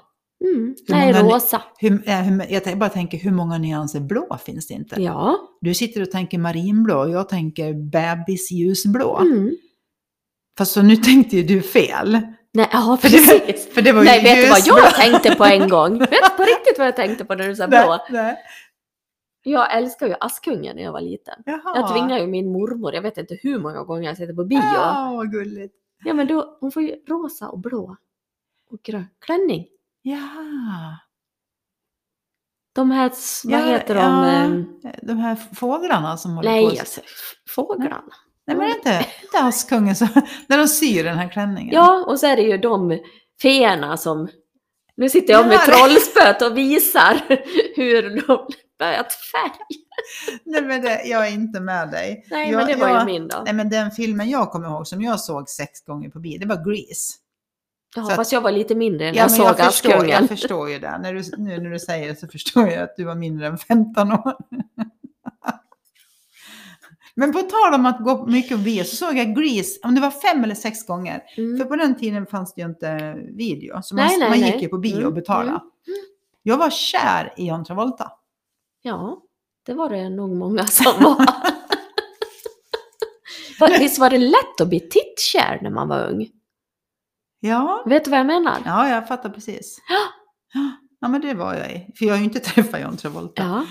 Mm. 0.44 0.74
Nej, 0.88 1.12
många- 1.22 1.34
rosa. 1.34 1.62
Hur, 1.78 2.08
eh, 2.08 2.20
hur, 2.20 2.46
jag 2.52 2.78
bara 2.78 2.88
tänker, 2.90 3.18
hur 3.18 3.30
många 3.32 3.58
nyanser 3.58 4.00
blå 4.00 4.38
finns 4.44 4.66
det 4.66 4.74
inte? 4.74 5.02
Ja. 5.02 5.38
Du 5.60 5.74
sitter 5.74 6.02
och 6.02 6.10
tänker 6.10 6.38
marinblå 6.38 6.98
och 6.98 7.10
jag 7.10 7.28
tänker 7.28 7.74
bebisljusblå. 7.90 9.18
Mm. 9.18 9.50
Fast 10.58 10.72
så 10.72 10.82
nu 10.82 10.96
tänkte 10.96 11.36
ju 11.36 11.42
du 11.42 11.62
fel. 11.62 12.10
Nej, 12.52 12.68
ja, 12.72 12.98
För 13.02 13.08
det, 13.08 13.74
för 13.74 13.82
det 13.82 13.92
var 13.92 14.00
ju 14.00 14.06
Nej, 14.06 14.22
vet 14.22 14.44
du 14.44 14.50
vad 14.72 14.82
jag 14.84 14.94
tänkte 14.94 15.34
på 15.34 15.44
en 15.44 15.68
gång? 15.68 15.98
Vet 15.98 16.10
du 16.10 16.36
på 16.36 16.42
riktigt 16.56 16.78
vad 16.78 16.86
jag 16.86 16.96
tänkte 16.96 17.24
på 17.24 17.34
när 17.34 17.48
du 17.48 17.56
sa 17.56 17.68
blå? 17.68 17.78
Nej, 17.78 17.98
nej. 18.10 18.36
Jag 19.42 19.76
älskar 19.76 20.06
ju 20.06 20.14
Askungen 20.20 20.76
när 20.76 20.82
jag 20.82 20.92
var 20.92 21.00
liten. 21.00 21.34
Jaha. 21.46 21.60
Jag 21.74 21.92
tvingade 21.92 22.20
ju 22.20 22.26
min 22.26 22.52
mormor, 22.52 22.94
jag 22.94 23.02
vet 23.02 23.18
inte 23.18 23.38
hur 23.42 23.58
många 23.58 23.82
gånger 23.84 24.02
jag 24.08 24.16
sitter 24.16 24.34
på 24.34 24.44
bio. 24.44 24.58
Ja, 24.58 25.12
vad 25.16 25.32
gulligt. 25.32 25.74
Ja 26.04 26.14
men 26.14 26.26
då, 26.26 26.58
hon 26.60 26.72
får 26.72 26.82
ju 26.82 26.94
rosa 27.08 27.48
och 27.48 27.58
blå 27.58 27.96
och 28.70 28.82
grön 28.82 29.06
klänning. 29.20 29.66
Ja. 30.02 30.18
De 32.74 32.90
här, 32.90 33.12
vad 33.44 33.60
Ja, 33.60 33.66
heter 33.66 33.94
de? 33.94 34.00
ja, 34.00 34.26
ehm, 34.26 34.66
De 35.02 35.18
här 35.18 35.36
fåglarna 35.54 36.16
som 36.16 36.34
håller 36.36 36.50
Nej, 36.50 36.64
på. 36.64 36.70
alltså, 36.70 37.00
f- 37.00 37.34
fåglarna. 37.54 38.02
Nej, 38.48 38.56
men 38.56 38.68
inte, 38.68 39.06
inte 39.22 39.38
Askungen 39.38 39.96
som, 39.96 40.08
när 40.46 40.58
de 40.58 40.68
syr 40.68 41.04
den 41.04 41.18
här 41.18 41.28
klänningen. 41.28 41.74
Ja, 41.74 42.04
och 42.06 42.20
så 42.20 42.26
är 42.26 42.36
det 42.36 42.42
ju 42.42 42.58
de 42.58 42.98
feerna 43.42 43.96
som... 43.96 44.28
Nu 44.96 45.08
sitter 45.08 45.32
jag 45.32 45.46
med 45.46 45.54
Ja, 45.54 45.74
trollspöt 45.74 46.42
och 46.42 46.58
visar 46.58 47.20
hur 47.76 48.02
de 48.02 48.46
börjat 48.78 49.12
färg. 49.12 49.78
Nej, 50.44 50.62
men 50.62 50.82
det, 50.82 51.02
jag 51.04 51.26
är 51.26 51.32
inte 51.32 51.60
med 51.60 51.90
dig. 51.90 52.26
Nej, 52.30 52.50
jag, 52.50 52.58
men 52.58 52.66
det 52.66 52.76
var 52.76 52.88
jag, 52.88 53.00
ju 53.00 53.06
min 53.06 53.28
då. 53.28 53.42
Nej, 53.44 53.54
men 53.54 53.68
den 53.68 53.90
filmen 53.90 54.30
jag 54.30 54.50
kommer 54.50 54.68
ihåg 54.68 54.86
som 54.86 55.02
jag 55.02 55.20
såg 55.20 55.48
sex 55.48 55.84
gånger 55.84 56.10
på 56.10 56.18
bio, 56.20 56.38
det 56.38 56.46
var 56.46 56.56
Grease. 56.56 57.14
Ja, 57.96 58.04
så 58.04 58.10
fast 58.10 58.32
jag 58.32 58.40
var 58.40 58.52
lite 58.52 58.74
mindre 58.74 59.06
när 59.06 59.18
Ja, 59.18 59.22
jag 59.22 59.30
såg 59.30 59.46
jag 59.46 59.56
förstår, 59.56 59.90
Askungen. 59.90 60.10
jag 60.10 60.28
förstår 60.28 60.70
ju 60.70 60.78
det. 60.78 60.98
När 60.98 61.14
du, 61.14 61.22
nu 61.38 61.58
när 61.58 61.70
du 61.70 61.78
säger 61.78 62.08
det 62.08 62.16
så 62.16 62.28
förstår 62.28 62.68
jag 62.68 62.82
att 62.82 62.96
du 62.96 63.04
var 63.04 63.14
mindre 63.14 63.46
än 63.46 63.58
15 63.58 64.12
år. 64.12 64.36
Men 67.20 67.32
på 67.32 67.38
tal 67.42 67.74
om 67.74 67.86
att 67.86 68.04
gå 68.04 68.26
mycket 68.26 68.56
på 68.56 68.62
bio 68.64 68.84
så 68.84 68.96
såg 68.96 69.16
jag 69.16 69.34
Grease, 69.36 69.80
om 69.82 69.94
det 69.94 70.00
var 70.00 70.10
fem 70.10 70.44
eller 70.44 70.54
sex 70.54 70.86
gånger. 70.86 71.22
För 71.34 71.42
Mm. 71.42 71.68
på 71.68 71.76
den 71.76 71.94
tiden 71.98 72.26
fanns 72.26 72.54
det 72.54 72.60
ju 72.62 72.68
inte 72.68 73.14
video. 73.36 73.82
Så 73.82 73.94
man, 73.94 74.06
nej, 74.06 74.18
man 74.28 74.38
gick 74.40 74.54
nej. 74.54 74.62
ju 74.62 74.68
på 74.68 74.78
bio 74.78 74.94
Mm, 74.96 75.06
och 75.06 75.12
betalade. 75.14 75.48
mm, 75.50 75.60
Jag 76.42 76.56
var 76.56 76.70
kär 76.70 77.34
i 77.36 77.46
John 77.48 77.64
Travolta. 77.64 78.12
Ja, 78.82 79.22
det 79.66 79.74
var 79.74 79.90
det 79.90 80.08
nog 80.08 80.36
många 80.36 80.66
som 80.66 81.02
var. 81.02 81.26
För 83.58 83.78
Visst 83.78 83.98
var 83.98 84.10
det 84.10 84.18
lätt 84.18 84.60
att 84.60 84.68
bli 84.68 84.80
tittkär 84.80 85.58
när 85.62 85.70
man 85.70 85.88
var 85.88 86.08
ung? 86.10 86.28
Ja, 87.40 87.82
Vet 87.86 88.04
du 88.04 88.10
vad 88.10 88.20
jag 88.20 88.26
menar? 88.26 88.58
ja 88.64 88.88
jag 88.88 89.08
fattar 89.08 89.30
precis. 89.30 89.78
Ja, 91.00 91.08
men 91.08 91.20
det 91.20 91.34
var 91.34 91.54
jag 91.54 91.70
i. 91.72 91.86
För 91.98 92.04
jag 92.04 92.12
har 92.12 92.18
ju 92.18 92.24
inte 92.24 92.40
träffat 92.50 92.80
John 92.80 92.96
Travolta. 92.96 93.42
Ja. 93.42 93.64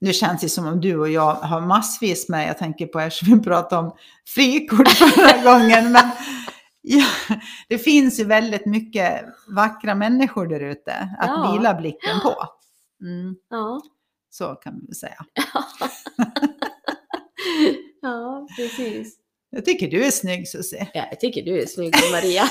Nu 0.00 0.12
känns 0.12 0.40
det 0.40 0.48
som 0.48 0.66
om 0.66 0.80
du 0.80 0.98
och 0.98 1.08
jag 1.10 1.34
har 1.34 1.60
massvis 1.60 2.28
med, 2.28 2.48
jag 2.48 2.58
tänker 2.58 2.86
på 2.86 3.00
eftersom 3.00 3.38
vi 3.38 3.44
pratade 3.44 3.86
om 3.86 3.96
frikort 4.34 4.88
förra 5.14 5.42
gången, 5.52 5.92
men 5.92 6.10
ja, 6.82 7.06
det 7.68 7.78
finns 7.78 8.20
ju 8.20 8.24
väldigt 8.24 8.66
mycket 8.66 9.24
vackra 9.48 9.94
människor 9.94 10.46
där 10.46 10.60
ute 10.60 10.92
att 11.18 11.26
Ja. 11.28 11.52
vila 11.52 11.74
blicken 11.74 12.20
på. 12.22 12.34
Mm, 13.04 13.34
ja. 13.50 13.80
så 14.30 14.54
kan 14.54 14.80
vi 14.80 14.86
väl 14.86 14.94
säga. 14.94 15.24
Ja, 18.02 18.46
precis. 18.56 19.16
Jag 19.50 19.64
tycker 19.64 19.88
du 19.90 20.04
är 20.04 20.10
snygg 20.10 20.48
Susie. 20.48 20.88
Ja, 20.94 21.06
jag 21.10 21.20
tycker 21.20 21.42
du 21.42 21.62
är 21.62 21.66
snygg 21.66 21.94
Maria. 22.12 22.44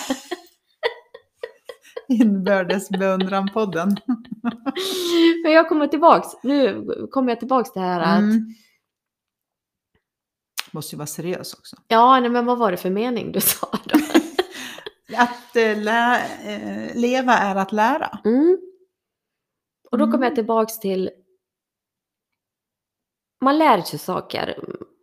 Inbördes 2.10 2.90
beundran-podden. 2.90 3.96
Men 5.44 5.52
jag 5.52 5.70
kommer 5.70 5.88
tillbaks, 5.88 6.28
nu 6.44 6.86
kommer 7.12 7.32
jag 7.32 7.40
tillbaks 7.40 7.72
till 7.74 7.82
det 7.82 7.88
här 7.88 8.00
att, 8.02 8.20
Mm. 8.20 8.46
Måste 10.72 10.96
ju 10.96 10.98
vara 10.98 11.08
seriös 11.08 11.54
också. 11.54 11.76
ja 11.88 12.20
nej, 12.20 12.30
men 12.30 12.46
vad 12.46 12.58
var 12.60 12.72
det 12.72 12.78
för 12.78 12.90
mening 12.90 13.32
du 13.32 13.42
sa 13.42 13.68
då? 13.84 14.00
Att 15.18 15.56
eh, 15.56 15.78
lä, 15.84 16.26
eh, 16.46 16.96
leva 16.96 17.34
är 17.38 17.56
att 17.56 17.72
lära. 17.72 18.20
Mm. 18.26 18.58
Och 19.92 19.98
då 19.98 20.04
kommer 20.06 20.16
Mm. 20.18 20.24
jag 20.28 20.36
tillbaks 20.36 20.80
till, 20.80 21.10
man 23.42 23.58
lär 23.58 23.82
sig 23.82 24.00
saker. 24.00 24.60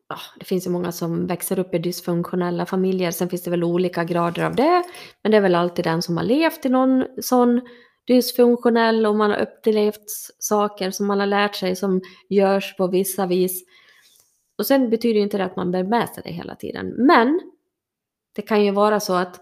Ja, 0.09 0.17
det 0.39 0.45
finns 0.45 0.67
ju 0.67 0.71
många 0.71 0.93
som 0.93 1.27
växer 1.27 1.59
upp 1.59 1.75
i 1.75 1.79
dysfunktionella 1.79 2.67
familjer, 2.67 3.11
sen 3.11 3.29
finns 3.29 3.43
det 3.43 3.51
väl 3.51 3.65
olika 3.65 4.05
grader 4.05 4.45
av 4.45 4.55
det. 4.55 4.85
Men 5.23 5.31
det 5.31 5.37
är 5.37 5.41
väl 5.41 5.55
alltid 5.55 5.85
den 5.85 6.03
som 6.03 6.17
har 6.17 6.25
levt 6.25 6.67
i 6.67 6.69
någon 6.69 7.05
sån 7.23 7.61
dysfunktionell 8.07 9.07
och 9.07 9.17
man 9.17 9.31
har 9.31 9.39
upplevt 9.39 10.11
saker 10.39 10.91
som 10.91 11.07
man 11.07 11.21
har 11.21 11.27
lärt 11.27 11.55
sig 11.55 11.77
som 11.77 12.01
görs 12.29 12.77
på 12.77 12.87
vissa 12.87 13.27
vis. 13.27 13.65
Och 14.59 14.67
sen 14.67 14.91
betyder 14.91 15.15
ju 15.15 15.23
inte 15.23 15.39
det 15.39 15.45
att 15.45 15.57
man 15.57 15.71
bär 15.71 15.85
med 15.85 16.09
sig 16.09 16.23
det 16.27 16.33
hela 16.33 16.55
tiden. 16.55 16.95
Men 16.97 17.41
det 18.35 18.43
kan 18.43 18.65
ju 18.65 18.71
vara 18.71 19.01
så 19.01 19.15
att 19.15 19.41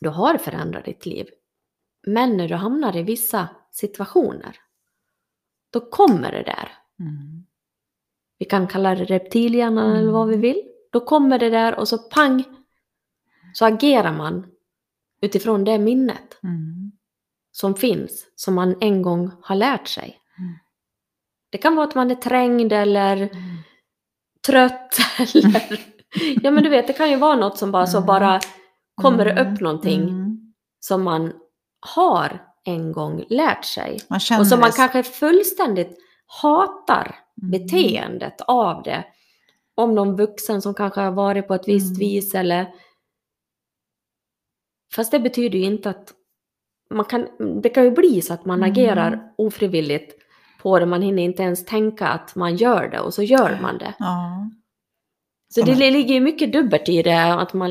du 0.00 0.08
har 0.08 0.38
förändrat 0.38 0.84
ditt 0.84 1.06
liv. 1.06 1.26
Men 2.06 2.36
när 2.36 2.48
du 2.48 2.54
hamnar 2.54 2.96
i 2.96 3.02
vissa 3.02 3.48
situationer, 3.70 4.56
då 5.70 5.80
kommer 5.80 6.32
det 6.32 6.42
där. 6.42 6.72
Mm. 7.00 7.47
Vi 8.38 8.44
kan 8.46 8.66
kalla 8.66 8.94
det 8.94 9.04
reptilhjärnan 9.04 9.84
Mm. 9.90 9.96
eller 9.96 10.12
vad 10.12 10.28
vi 10.28 10.36
vill. 10.36 10.62
Då 10.92 11.00
kommer 11.00 11.38
det 11.38 11.50
där 11.50 11.74
och 11.78 11.88
så 11.88 11.98
pang, 11.98 12.44
så 13.52 13.64
agerar 13.64 14.12
man 14.12 14.46
utifrån 15.22 15.64
det 15.64 15.78
minnet 15.78 16.38
Mm. 16.42 16.92
som 17.52 17.74
finns, 17.74 18.26
som 18.34 18.54
man 18.54 18.76
en 18.80 19.02
gång 19.02 19.30
har 19.42 19.56
lärt 19.56 19.88
sig. 19.88 20.18
Mm. 20.38 20.54
Det 21.50 21.58
kan 21.58 21.76
vara 21.76 21.86
att 21.88 21.94
man 21.94 22.10
är 22.10 22.14
trängd 22.14 22.72
eller 22.72 23.16
Mm. 23.16 23.30
trött 24.46 24.96
eller... 25.18 25.80
Ja 26.42 26.50
men 26.50 26.62
du 26.64 26.68
vet, 26.70 26.86
det 26.86 26.92
kan 26.92 27.10
ju 27.10 27.16
vara 27.16 27.36
något 27.36 27.58
som 27.58 27.70
bara 27.72 27.86
så 27.86 27.96
Mm. 27.96 28.06
bara 28.06 28.40
kommer 28.94 29.24
det 29.24 29.30
Mm. 29.30 29.52
upp 29.54 29.60
någonting 29.60 30.02
Mm. 30.02 30.52
som 30.80 31.02
man 31.02 31.32
har 31.80 32.44
en 32.64 32.92
gång 32.92 33.24
lärt 33.28 33.64
sig. 33.64 33.98
Och 34.10 34.22
som 34.22 34.60
man 34.60 34.70
det- 34.70 34.76
kanske 34.76 35.02
fullständigt 35.02 35.98
hatar 36.42 37.16
Mm. 37.42 37.50
beteendet 37.50 38.40
av 38.40 38.82
det. 38.82 39.04
Om 39.74 39.94
någon 39.94 40.16
vuxen 40.16 40.62
som 40.62 40.74
kanske 40.74 41.00
har 41.00 41.10
varit 41.10 41.48
på 41.48 41.54
ett 41.54 41.68
visst 41.68 41.86
Mm. 41.96 41.98
vis 41.98 42.34
eller... 42.34 42.72
Fast 44.94 45.10
det 45.10 45.20
betyder 45.20 45.58
ju 45.58 45.64
inte 45.64 45.90
att 45.90 46.12
man 46.94 47.04
kan... 47.04 47.26
Det 47.62 47.68
kan 47.68 47.84
ju 47.84 47.90
bli 47.90 48.22
så 48.22 48.34
att 48.34 48.44
man 48.44 48.58
Mm. 48.58 48.70
agerar 48.70 49.32
ofrivilligt 49.38 50.14
på 50.62 50.78
det. 50.78 50.86
Man 50.86 51.02
hinner 51.02 51.22
inte 51.22 51.42
ens 51.42 51.64
tänka 51.64 52.08
att 52.08 52.34
man 52.34 52.56
gör 52.56 52.88
det 52.88 53.00
och 53.00 53.14
så 53.14 53.22
gör 53.22 53.58
man 53.62 53.78
det. 53.78 53.94
Ja. 53.98 54.50
Så 55.54 55.62
det 55.62 55.74
ligger 55.90 56.14
ju 56.14 56.20
mycket 56.20 56.52
dubbelt 56.52 56.88
i 56.88 57.02
det. 57.02 57.34
Att 57.34 57.54
man, 57.54 57.70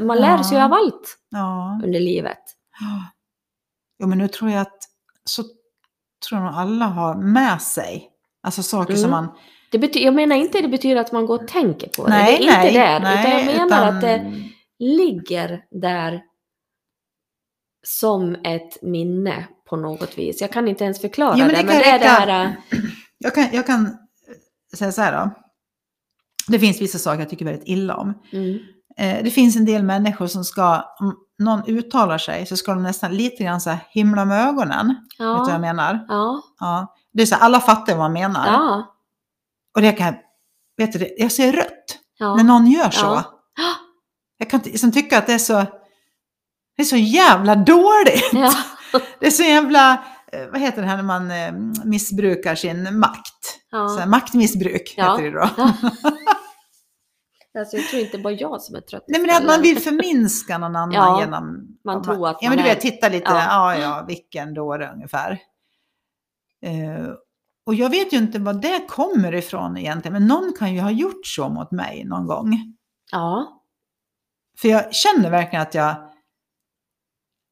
man 0.00 0.16
lär 0.18 0.42
sig 0.42 0.58
Ja. 0.58 0.64
av 0.64 0.72
allt 0.72 1.18
ja. 1.30 1.80
under 1.84 2.00
livet. 2.00 2.38
Jo, 3.98 4.06
men 4.06 4.18
nu 4.18 4.28
tror 4.28 4.50
jag 4.50 4.60
att 4.60 4.78
så 5.24 5.42
tror 6.28 6.40
jag 6.40 6.42
nog 6.42 6.54
alla 6.54 6.84
har 6.86 7.14
med 7.14 7.62
sig. 7.62 8.08
Alltså 8.42 8.62
saker 8.62 8.94
som 8.94 9.04
Mm. 9.04 9.10
man... 9.10 9.28
Det 9.70 9.78
bety- 9.78 9.98
jag 10.04 10.14
menar 10.14 10.36
inte 10.36 10.60
det 10.60 10.68
betyder 10.68 10.96
att 11.00 11.12
man 11.12 11.26
går 11.26 11.42
och 11.42 11.48
tänker 11.48 11.88
på 11.88 12.04
det. 12.04 12.10
Nej, 12.10 12.38
det 12.38 12.48
är 12.48 12.58
nej, 12.58 12.68
inte 12.68 12.80
där. 12.80 13.00
nej, 13.00 13.20
utan 13.20 13.32
jag 13.32 13.46
menar 13.46 13.66
utan- 13.88 13.94
att 13.96 14.00
det 14.00 14.32
ligger 14.78 15.60
där 15.80 16.22
som 17.86 18.34
ett 18.44 18.82
minne 18.82 19.48
på 19.68 19.76
något 19.76 20.18
vis. 20.18 20.40
Jag 20.40 20.52
kan 20.52 20.68
inte 20.68 20.84
ens 20.84 21.00
förklara 21.00 21.38
Ja, 21.38 21.44
men 21.46 21.48
det, 21.48 21.60
det 21.60 21.64
men 21.66 21.78
det 21.78 21.84
är 21.84 21.98
det 21.98 22.04
här... 22.04 22.56
Jag 23.18 23.34
kan, 23.34 23.48
jag 23.52 23.66
kan 23.66 23.96
säga 24.76 24.92
så 24.92 25.02
här 25.02 25.12
då. 25.24 25.30
Det 26.48 26.58
finns 26.58 26.80
vissa 26.80 26.98
saker 26.98 27.18
jag 27.20 27.28
tycker 27.30 27.44
väldigt 27.44 27.68
illa 27.68 27.96
om. 27.96 28.14
Mm, 28.32 28.58
Eh, 28.98 29.24
det 29.24 29.30
finns 29.30 29.56
en 29.56 29.64
del 29.64 29.82
människor 29.82 30.26
som 30.26 30.44
ska, 30.44 30.84
om 31.00 31.16
någon 31.38 31.62
uttalar 31.68 32.18
sig 32.18 32.46
så 32.46 32.56
ska 32.56 32.74
de 32.74 32.82
nästan 32.82 33.16
lite 33.16 33.44
grann 33.44 33.60
så 33.60 33.70
här 33.70 33.78
himla 33.90 34.24
med 34.24 34.48
ögonen. 34.48 34.86
Vet 34.88 35.18
du 35.18 35.24
vad 35.24 35.48
jag 35.48 35.54
ja, 35.54 35.58
menar? 35.58 36.04
ja, 36.08 36.42
Ja. 36.60 36.94
Det 37.12 37.22
är 37.22 37.26
så 37.26 37.34
här, 37.34 37.42
alla 37.42 37.60
fattar 37.60 37.92
vad 37.92 37.98
man 38.02 38.12
menar. 38.12 38.46
ja, 38.46 38.94
Och 39.74 39.82
det 39.82 39.92
kan, 39.92 40.14
vet 40.76 40.92
du, 40.92 41.14
jag 41.18 41.32
ser 41.32 41.52
rött 41.52 41.98
ja. 42.18 42.36
när 42.36 42.44
någon 42.44 42.66
gör 42.66 42.90
så. 42.90 43.06
Ja. 43.06 43.24
Jag 44.38 44.50
kan 44.50 44.60
liksom 44.64 44.92
tycka 44.92 45.18
att 45.18 45.26
det 45.26 45.32
är 45.32 45.38
så, 45.38 45.54
det 46.76 46.82
är 46.82 46.84
så 46.84 46.96
jävla 46.96 47.54
dåligt. 47.54 48.30
ja. 48.32 48.52
Det 49.20 49.26
är 49.26 49.30
så 49.30 49.42
jävla, 49.42 49.92
eh, 50.32 50.46
vad 50.52 50.60
heter 50.60 50.82
det 50.82 50.88
här 50.88 50.96
när 50.96 51.02
man 51.02 51.30
eh, 51.30 51.52
missbrukar 51.84 52.54
sin 52.54 52.98
makt? 52.98 53.58
ja. 53.70 53.88
Så 53.88 53.98
här, 53.98 54.06
maktmissbruk 54.06 54.94
Ja. 54.96 55.10
heter 55.10 55.22
det 55.22 55.30
då. 55.30 55.48
Ja. 55.56 55.72
Alltså, 57.58 57.76
jag 57.76 57.86
tror 57.88 58.02
inte 58.02 58.18
bara 58.18 58.32
jag 58.32 58.62
som 58.62 58.74
är 58.76 58.80
trött. 58.80 59.04
Nej 59.08 59.20
men 59.20 59.36
att 59.36 59.44
man 59.44 59.62
vill 59.62 59.78
förminska 59.78 60.58
någon 60.58 60.76
annan 60.76 60.92
Ja, 60.94 61.20
genom... 61.20 61.66
man 61.84 62.02
tror 62.02 62.28
att 62.28 62.38
Ja 62.40 62.48
men 62.48 62.58
man 62.58 62.64
du 62.64 62.70
vet, 62.70 62.80
titta 62.80 63.08
lite, 63.08 63.30
ja 63.32 63.76
ja, 63.76 64.04
vilken 64.08 64.54
dåre 64.54 64.90
ungefär. 64.94 65.38
Eh, 66.62 67.06
och 67.66 67.74
jag 67.74 67.90
vet 67.90 68.12
ju 68.12 68.16
inte 68.16 68.38
vad 68.38 68.62
det 68.62 68.86
kommer 68.88 69.34
ifrån 69.34 69.76
egentligen, 69.76 70.12
men 70.12 70.26
någon 70.26 70.52
kan 70.58 70.74
ju 70.74 70.80
ha 70.80 70.90
gjort 70.90 71.26
så 71.26 71.48
mot 71.48 71.70
mig 71.70 72.04
någon 72.04 72.26
gång. 72.26 72.74
Ja. 73.12 73.58
För 74.58 74.68
jag 74.68 74.94
känner 74.94 75.30
verkligen 75.30 75.62
att 75.62 75.74
jag... 75.74 75.94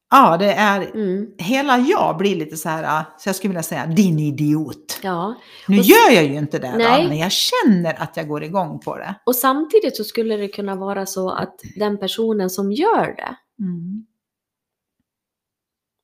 Ja, 0.09 0.37
det 0.37 0.53
är... 0.53 0.81
Mm. 0.81 1.27
Hela 1.37 1.77
jag 1.77 2.17
blir 2.17 2.35
lite 2.35 2.57
så 2.57 2.69
här, 2.69 3.05
så 3.17 3.29
jag 3.29 3.35
skulle 3.35 3.49
vilja 3.49 3.63
säga 3.63 3.85
din 3.85 4.19
idiot. 4.19 4.99
ja. 5.03 5.35
Nu 5.67 5.79
Och 5.79 5.83
gör 5.85 6.11
jag 6.11 6.23
ju 6.23 6.35
inte 6.35 6.59
det 6.59 6.77
Nej. 6.77 7.03
då, 7.03 7.09
men 7.09 7.17
jag 7.17 7.31
känner 7.31 8.01
att 8.01 8.17
jag 8.17 8.27
går 8.27 8.43
igång 8.43 8.79
på 8.79 8.97
det. 8.97 9.15
Och 9.25 9.35
samtidigt 9.35 9.97
så 9.97 10.03
skulle 10.03 10.37
det 10.37 10.47
kunna 10.47 10.75
vara 10.75 11.05
så 11.05 11.29
att 11.29 11.55
den 11.75 11.99
personen 11.99 12.49
som 12.49 12.71
gör 12.71 13.05
det, 13.05 13.35
Mm. 13.63 14.05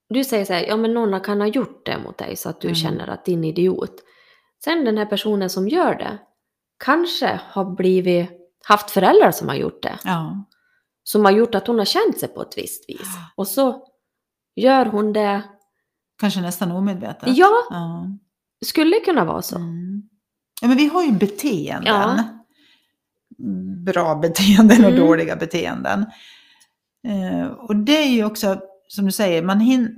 Du 0.10 0.24
säger 0.24 0.46
så 0.46 0.54
här, 0.54 0.66
ja 0.68 0.78
men 0.78 0.94
någon 0.94 1.22
kan 1.22 1.42
ha 1.42 1.48
gjort 1.48 1.86
det 1.86 1.98
mot 1.98 2.18
dig 2.18 2.36
så 2.36 2.50
att 2.50 2.62
du 2.62 2.68
Mm. 2.68 2.76
känner 2.76 3.08
att 3.08 3.26
din 3.26 3.44
idiot. 3.44 3.96
Sen 4.64 4.86
den 4.86 4.98
här 4.98 5.06
personen 5.06 5.50
som 5.50 5.68
gör 5.70 5.96
det, 5.96 6.18
kanske 6.84 7.40
har 7.50 7.66
blivit, 7.76 8.30
haft 8.66 8.92
föräldrar 8.92 9.32
som 9.32 9.48
har 9.48 9.56
gjort 9.56 9.84
det. 9.84 10.00
Ja. 10.04 10.46
Som 11.04 11.26
har 11.26 11.32
gjort 11.32 11.56
att 11.56 11.68
hon 11.68 11.78
har 11.78 11.86
känt 11.86 12.20
sig 12.20 12.30
på 12.30 12.42
ett 12.42 12.58
visst 12.58 12.90
vis. 12.90 13.08
Och 13.36 13.48
så 13.48 13.88
gör 14.56 14.86
hon 14.86 15.14
det, 15.14 15.42
Kanske 16.20 16.42
nästan 16.42 16.72
omedvetet. 16.72 17.38
ja, 17.38 17.52
ja. 17.70 18.06
skulle 18.66 19.00
kunna 19.00 19.26
vara 19.26 19.42
så. 19.42 19.56
Mm. 19.56 20.10
Ja, 20.62 20.68
men 20.68 20.78
vi 20.78 20.88
har 20.88 21.04
ju 21.04 21.12
beteenden. 21.12 21.94
Ja. 21.94 22.24
Bra 23.86 24.16
beteenden 24.16 24.86
och 24.86 24.92
Mm. 24.92 25.06
dåliga 25.08 25.36
beteenden. 25.36 26.06
Eh, 27.08 27.48
och 27.48 27.76
det 27.76 27.98
är 27.98 28.10
ju 28.10 28.26
också, 28.26 28.60
som 28.88 29.06
du 29.06 29.12
säger, 29.12 29.42
man 29.42 29.60
hin- 29.62 29.96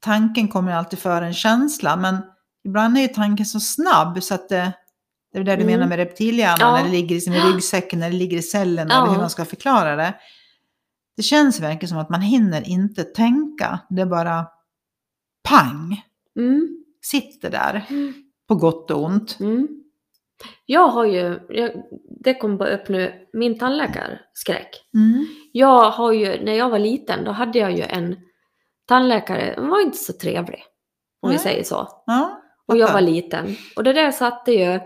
tanken 0.00 0.48
kommer 0.48 0.72
alltid 0.72 0.98
före 0.98 1.26
en 1.26 1.34
känsla, 1.34 1.96
men 1.96 2.16
ibland 2.64 2.96
är 2.98 3.02
ju 3.02 3.08
tanken 3.08 3.46
så 3.46 3.60
snabb 3.60 4.22
så 4.22 4.34
att 4.34 4.48
det, 4.48 4.72
det 5.32 5.38
är 5.38 5.44
det 5.44 5.56
du 5.56 5.62
Mm. 5.62 5.66
menar 5.74 5.86
med 5.86 5.96
reptilhjärnan, 5.96 6.58
Ja. 6.60 6.76
när 6.76 6.84
det 6.84 6.90
ligger 6.90 7.16
i 7.16 7.20
sin 7.20 7.34
ryggsäcken, 7.34 7.98
när 8.00 8.10
det 8.10 8.16
ligger 8.16 8.36
i 8.38 8.42
cellen, 8.42 8.88
Ja. 8.90 9.02
eller 9.02 9.12
hur 9.12 9.20
man 9.20 9.30
ska 9.30 9.44
förklara 9.44 9.96
det. 9.96 10.14
Det 11.16 11.22
känns 11.22 11.60
verkligen 11.60 11.88
som 11.88 11.98
att 11.98 12.10
man 12.10 12.20
hinner 12.20 12.68
inte 12.68 13.04
tänka, 13.04 13.78
det 13.90 14.02
är 14.02 14.06
bara 14.06 14.46
pang, 15.48 16.02
Mm. 16.38 16.68
sitter 17.02 17.50
där, 17.50 17.86
Mm. 17.90 18.14
på 18.48 18.54
gott 18.54 18.90
och 18.90 19.04
ont. 19.04 19.36
Mm. 19.40 19.68
Jag 20.66 20.88
har 20.88 21.04
ju, 21.04 21.40
jag, 21.48 21.70
det 22.24 22.34
kom 22.34 22.56
bara 22.58 22.76
upp 22.76 22.88
nu, 22.88 23.12
min 23.32 23.58
tandläkarskräck. 23.58 24.68
Mm. 24.94 25.26
Jag 25.56 25.90
har 25.90 26.12
ju, 26.12 26.44
när 26.44 26.52
jag 26.52 26.70
var 26.70 26.78
liten, 26.78 27.24
då 27.24 27.30
hade 27.30 27.58
jag 27.58 27.72
ju 27.72 27.82
en 27.82 28.16
tandläkare, 28.88 29.54
den 29.54 29.68
var 29.68 29.80
inte 29.80 29.98
så 29.98 30.12
trevlig. 30.12 30.64
Om 31.20 31.30
vi 31.30 31.38
säger 31.38 31.64
så. 31.64 32.02
Ja, 32.06 32.42
Och 32.66 32.76
jag 32.76 32.92
var 32.92 33.00
liten. 33.00 33.56
Och 33.76 33.84
det 33.84 33.92
där 33.92 34.12
satte 34.12 34.52
ju 34.52 34.80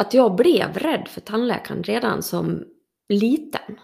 att 0.00 0.14
jag 0.14 0.34
blev 0.34 0.78
rädd 0.78 1.08
för 1.08 1.20
tandläkaren 1.20 1.82
redan 1.82 2.22
som 2.22 2.64
liten. 3.08 3.80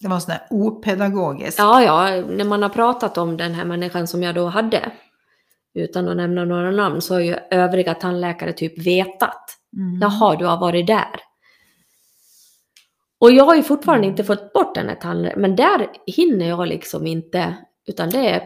Det 0.00 0.08
var 0.08 0.20
sån 0.20 0.34
där 0.34 0.46
opedagogisk. 0.50 1.58
Ja, 1.58 1.82
ja, 1.82 2.24
när 2.26 2.44
man 2.44 2.62
har 2.62 2.70
pratat 2.70 3.18
om 3.18 3.36
den 3.36 3.54
här 3.54 3.64
människan 3.64 4.08
som 4.08 4.22
jag 4.22 4.34
då 4.34 4.46
hade, 4.46 4.92
utan 5.74 6.08
att 6.08 6.16
nämna 6.16 6.44
några 6.44 6.70
namn, 6.70 7.00
så 7.00 7.14
har 7.14 7.20
ju 7.20 7.36
övriga 7.50 7.94
tandläkare 7.94 8.52
typ 8.52 8.86
vetat. 8.86 9.44
Mm. 9.76 10.00
Jaha, 10.00 10.36
du 10.36 10.44
har 10.44 10.60
varit 10.60 10.86
där. 10.86 11.29
Och 13.20 13.32
jag 13.32 13.44
har 13.44 13.54
ju 13.54 13.62
fortfarande 13.62 14.06
inte 14.06 14.24
fått 14.24 14.52
bort 14.52 14.74
den 14.74 14.88
här 14.88 14.94
tandläkaren, 14.96 15.40
men 15.42 15.56
där 15.56 15.86
hinner 16.06 16.48
jag 16.48 16.68
liksom 16.68 17.06
inte, 17.06 17.56
utan 17.86 18.10
det 18.10 18.28
är, 18.30 18.42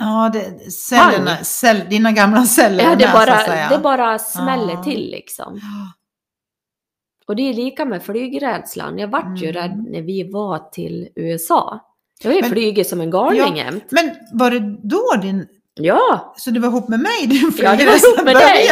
Ja, 0.00 0.30
det, 0.32 0.70
cellerna, 0.70 1.36
cell, 1.36 1.80
dina 1.90 2.12
gamla 2.12 2.44
celler 2.44 2.84
ja, 2.84 2.94
det, 2.94 3.10
bara, 3.12 3.68
det 3.68 3.78
bara 3.82 4.18
smäller 4.18 4.72
Ja. 4.74 4.82
till 4.84 5.10
liksom. 5.10 5.60
Och 7.26 7.36
det 7.36 7.42
är 7.42 7.54
lika 7.54 7.84
med 7.84 8.02
flygrädslan. 8.02 8.98
Jag 8.98 9.08
vart 9.08 9.42
ju 9.42 9.48
Mm. 9.48 9.62
rädd 9.62 9.84
när 9.90 10.02
vi 10.02 10.30
var 10.32 10.58
till 10.58 11.08
USA. 11.16 11.80
Jag 12.22 12.30
har 12.30 12.36
ju 12.36 12.42
flugit 12.42 12.88
som 12.88 13.00
en 13.00 13.10
galning 13.10 13.56
jämt. 13.56 13.84
Men 13.90 14.10
var 14.32 14.50
det 14.50 14.76
då 14.82 15.20
din... 15.22 15.46
Ja, 15.74 16.34
Så 16.38 16.50
du 16.50 16.60
var 16.60 16.68
ihop 16.68 16.88
med 16.88 17.00
mig 17.00 17.26
din 17.26 17.52
ja 17.58 17.76
det 17.76 17.84
var 17.86 17.92
ihop 17.92 18.24
med 18.24 18.36
dig. 18.36 18.66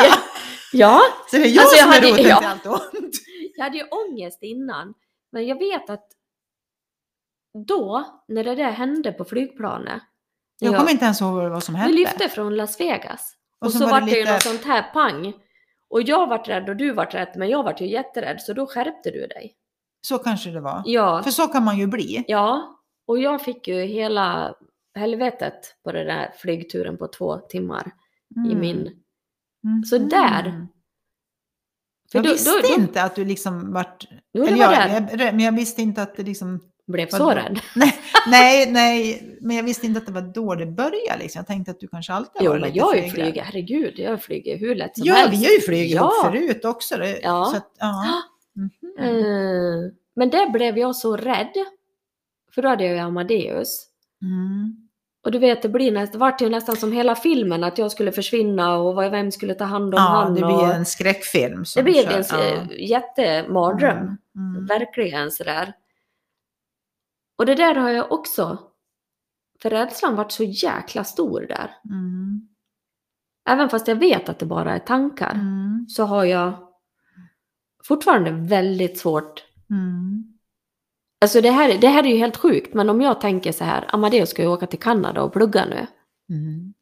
Ja, 0.73 1.01
Så 1.31 1.37
det 1.37 1.43
är 1.43 1.49
jag 1.49 1.63
Alltså, 1.63 1.77
jag 1.77 1.85
som 1.85 1.93
är 1.93 1.95
hade- 1.95 2.13
roten 2.13 2.27
ja. 2.29 2.39
till 2.39 2.47
allt 2.49 2.67
ont? 2.67 3.11
jag 3.57 3.65
hade 3.65 3.77
ju 3.79 3.85
ångest 3.85 4.39
innan. 4.43 4.95
Men 5.33 5.47
jag 5.47 5.59
vet 5.59 5.91
att 5.91 6.07
då, 7.67 8.05
när 8.29 8.45
det 8.45 8.55
där 8.55 8.71
hände 8.71 9.13
på 9.13 9.25
flygplanet, 9.25 10.03
när 10.61 10.69
Jag 10.69 10.79
kommer 10.79 10.91
inte 10.91 11.05
ens 11.05 11.21
ihåg 11.21 11.35
vad 11.51 11.63
som 11.65 11.75
vi 11.75 11.81
hände. 11.81 11.97
lyfte 11.97 12.29
från 12.29 12.57
Las 12.57 12.81
Vegas. 12.81 13.37
Och, 13.61 13.73
så, 13.73 13.85
var 13.85 13.91
var 13.91 14.01
det 14.01 14.07
det 14.07 14.13
ju 14.13 14.21
lite- 14.21 14.33
något 14.33 14.43
sånt 14.43 14.65
här 14.65 14.83
pang. 14.93 15.33
Och 15.91 16.03
jag 16.03 16.27
vart 16.27 16.49
rädd 16.49 16.69
och 16.69 16.77
du 16.77 16.93
vart 16.93 17.15
rädd, 17.15 17.33
men 17.37 17.49
jag 17.49 17.63
vart 17.63 17.81
ju 17.81 17.87
jätterädd, 17.87 18.41
så 18.41 18.53
då 18.53 18.67
skärpte 18.67 19.11
du 19.11 19.27
dig. 19.27 19.57
Så 20.07 20.19
kanske 20.19 20.51
det 20.51 20.61
var. 20.61 20.83
Ja, 20.85 21.23
För 21.23 21.31
så 21.31 21.47
kan 21.49 21.65
man 21.65 21.79
ju 21.79 21.87
bli. 21.87 22.25
ja. 22.29 22.73
Och 23.07 23.19
jag 23.19 23.43
fick 23.43 23.69
ju 23.69 23.81
hela 23.83 24.55
helvetet 24.95 25.77
på 25.85 25.93
den 25.93 26.07
där 26.07 26.33
flygturen 26.37 26.99
på 26.99 27.09
två 27.09 27.37
timmar 27.39 27.93
i 28.47 28.49
Mm. 28.49 28.61
min... 28.61 28.77
Mm. 29.65 29.83
Så 29.85 29.99
där. 29.99 30.67
Jag 32.17 32.25
då, 32.25 32.31
visste 32.33 32.51
då, 32.51 32.69
då, 32.77 32.83
inte 32.83 33.03
att 33.03 33.15
du 33.17 33.25
liksom 33.25 33.73
vart... 33.73 34.05
jo, 34.33 34.45
det 34.47 34.51
var 34.55 34.73
jag, 34.73 34.91
jag, 35.13 35.35
men 35.35 35.41
jag 35.41 35.53
visste 35.53 35.83
inte 35.83 36.03
att 36.03 36.17
det 36.17 36.23
liksom... 36.23 36.61
Blev 36.89 37.09
Vadå? 37.13 37.25
så 37.25 37.31
rädd. 37.31 37.61
Nej, 38.31 38.71
nej, 38.73 39.23
men 39.41 39.57
jag 39.57 39.63
visste 39.65 39.87
inte 39.87 39.99
att 39.99 40.07
det 40.07 40.13
var 40.13 40.23
då 40.35 40.55
det 40.55 40.67
började. 40.67 41.19
Liksom. 41.19 41.39
Jag 41.39 41.47
tänkte 41.47 41.71
att 41.71 41.81
du 41.81 41.89
kanske 41.89 42.13
alltid 42.13 42.43
Jo, 42.45 42.51
varit 42.51 42.63
lite 42.65 42.79
jag 42.79 42.85
har 42.85 42.93
flygrädd. 42.93 43.11
flugit, 43.15 43.43
herregud, 43.45 43.95
jag 43.97 44.11
har 44.11 44.17
flugit 44.17 44.61
hur 44.61 44.75
lätt 44.75 44.97
som 44.99 45.07
Ja, 45.07 45.15
helst. 45.15 45.41
vi 45.43 45.45
har 45.47 45.53
ju 45.53 45.61
flugit 45.61 45.93
Ja. 45.95 46.13
förut 46.25 46.65
också. 46.65 46.97
Det, 46.97 47.21
Ja. 47.23 47.45
Så 47.51 47.57
att, 47.57 47.73
ja. 47.79 48.05
Mhm. 48.57 48.71
Eh, 48.99 49.93
Men 50.17 50.31
där 50.31 50.51
blev 50.51 50.79
jag 50.79 50.97
så 50.97 51.17
rädd. 51.17 51.53
För 52.55 52.63
då 52.63 52.69
hade 52.69 52.85
jag 52.85 52.93
ju 52.95 52.99
Amadeus. 52.99 53.87
Mm. 54.23 54.86
Och 55.27 55.33
du 55.33 55.39
vet, 55.39 55.63
det, 55.63 55.69
blir 55.69 55.93
näst, 55.93 56.13
det 56.13 56.19
vart 56.19 56.43
ju 56.43 56.49
nästan 56.49 56.77
som 56.77 56.93
hela 56.93 57.15
filmen, 57.15 57.65
att 57.65 57.79
jag 57.79 57.93
skulle 57.93 58.13
försvinna 58.13 58.77
och 58.77 59.03
vem 59.03 59.33
skulle 59.33 59.55
ta 59.55 59.65
hand 59.65 59.95
om 59.95 60.01
Ja, 60.01 60.09
han. 60.09 60.35
det 60.35 60.41
blir 60.41 60.73
en 60.73 60.87
skräckfilm. 60.87 61.65
Det 61.77 61.83
kör. 62.29 62.41
en 62.41 62.41
ja. 62.41 62.67
ja. 62.71 62.75
jättemardröm. 62.77 63.97
Mm. 63.99 64.17
Mm. 64.37 64.67
Verkligen 64.67 65.31
sådär. 65.31 65.73
Och 67.39 67.47
det 67.47 67.55
där 67.55 67.75
har 67.75 67.91
jag 67.91 68.13
också. 68.13 68.59
För 69.63 69.71
rädslan 69.71 70.17
vart 70.17 70.33
så 70.33 70.45
jäkla 70.45 71.05
stor 71.05 71.41
där. 71.49 71.77
Mm. 71.85 72.49
Även 73.49 73.69
fast 73.69 73.89
jag 73.89 73.97
vet 73.97 74.29
att 74.29 74.39
det 74.39 74.47
bara 74.47 74.75
är 74.75 74.79
tankar. 74.79 75.35
Mm. 75.35 75.87
Så 75.89 76.05
har 76.05 76.25
jag 76.25 76.53
fortfarande 77.85 78.31
väldigt 78.31 78.99
svårt. 78.99 79.45
Mm. 79.71 80.36
Alltså 81.21 81.41
det 81.41 81.51
här, 81.51 81.79
det 81.79 81.89
här 81.89 82.03
är 82.03 82.09
ju 82.09 82.17
helt 82.17 82.37
sjukt. 82.37 82.75
Men 82.75 82.91
om 82.91 83.01
jag 83.01 83.21
tänker 83.21 83.53
så 83.53 83.65
här. 83.65 83.85
Amadeus 83.89 84.31
ska 84.31 84.43
ju 84.43 84.49
åka 84.49 84.67
till 84.67 84.79
Kanada 84.79 85.23
och 85.23 85.33
plugga 85.33 85.65
nu. 85.65 85.87
Mm. 86.31 86.75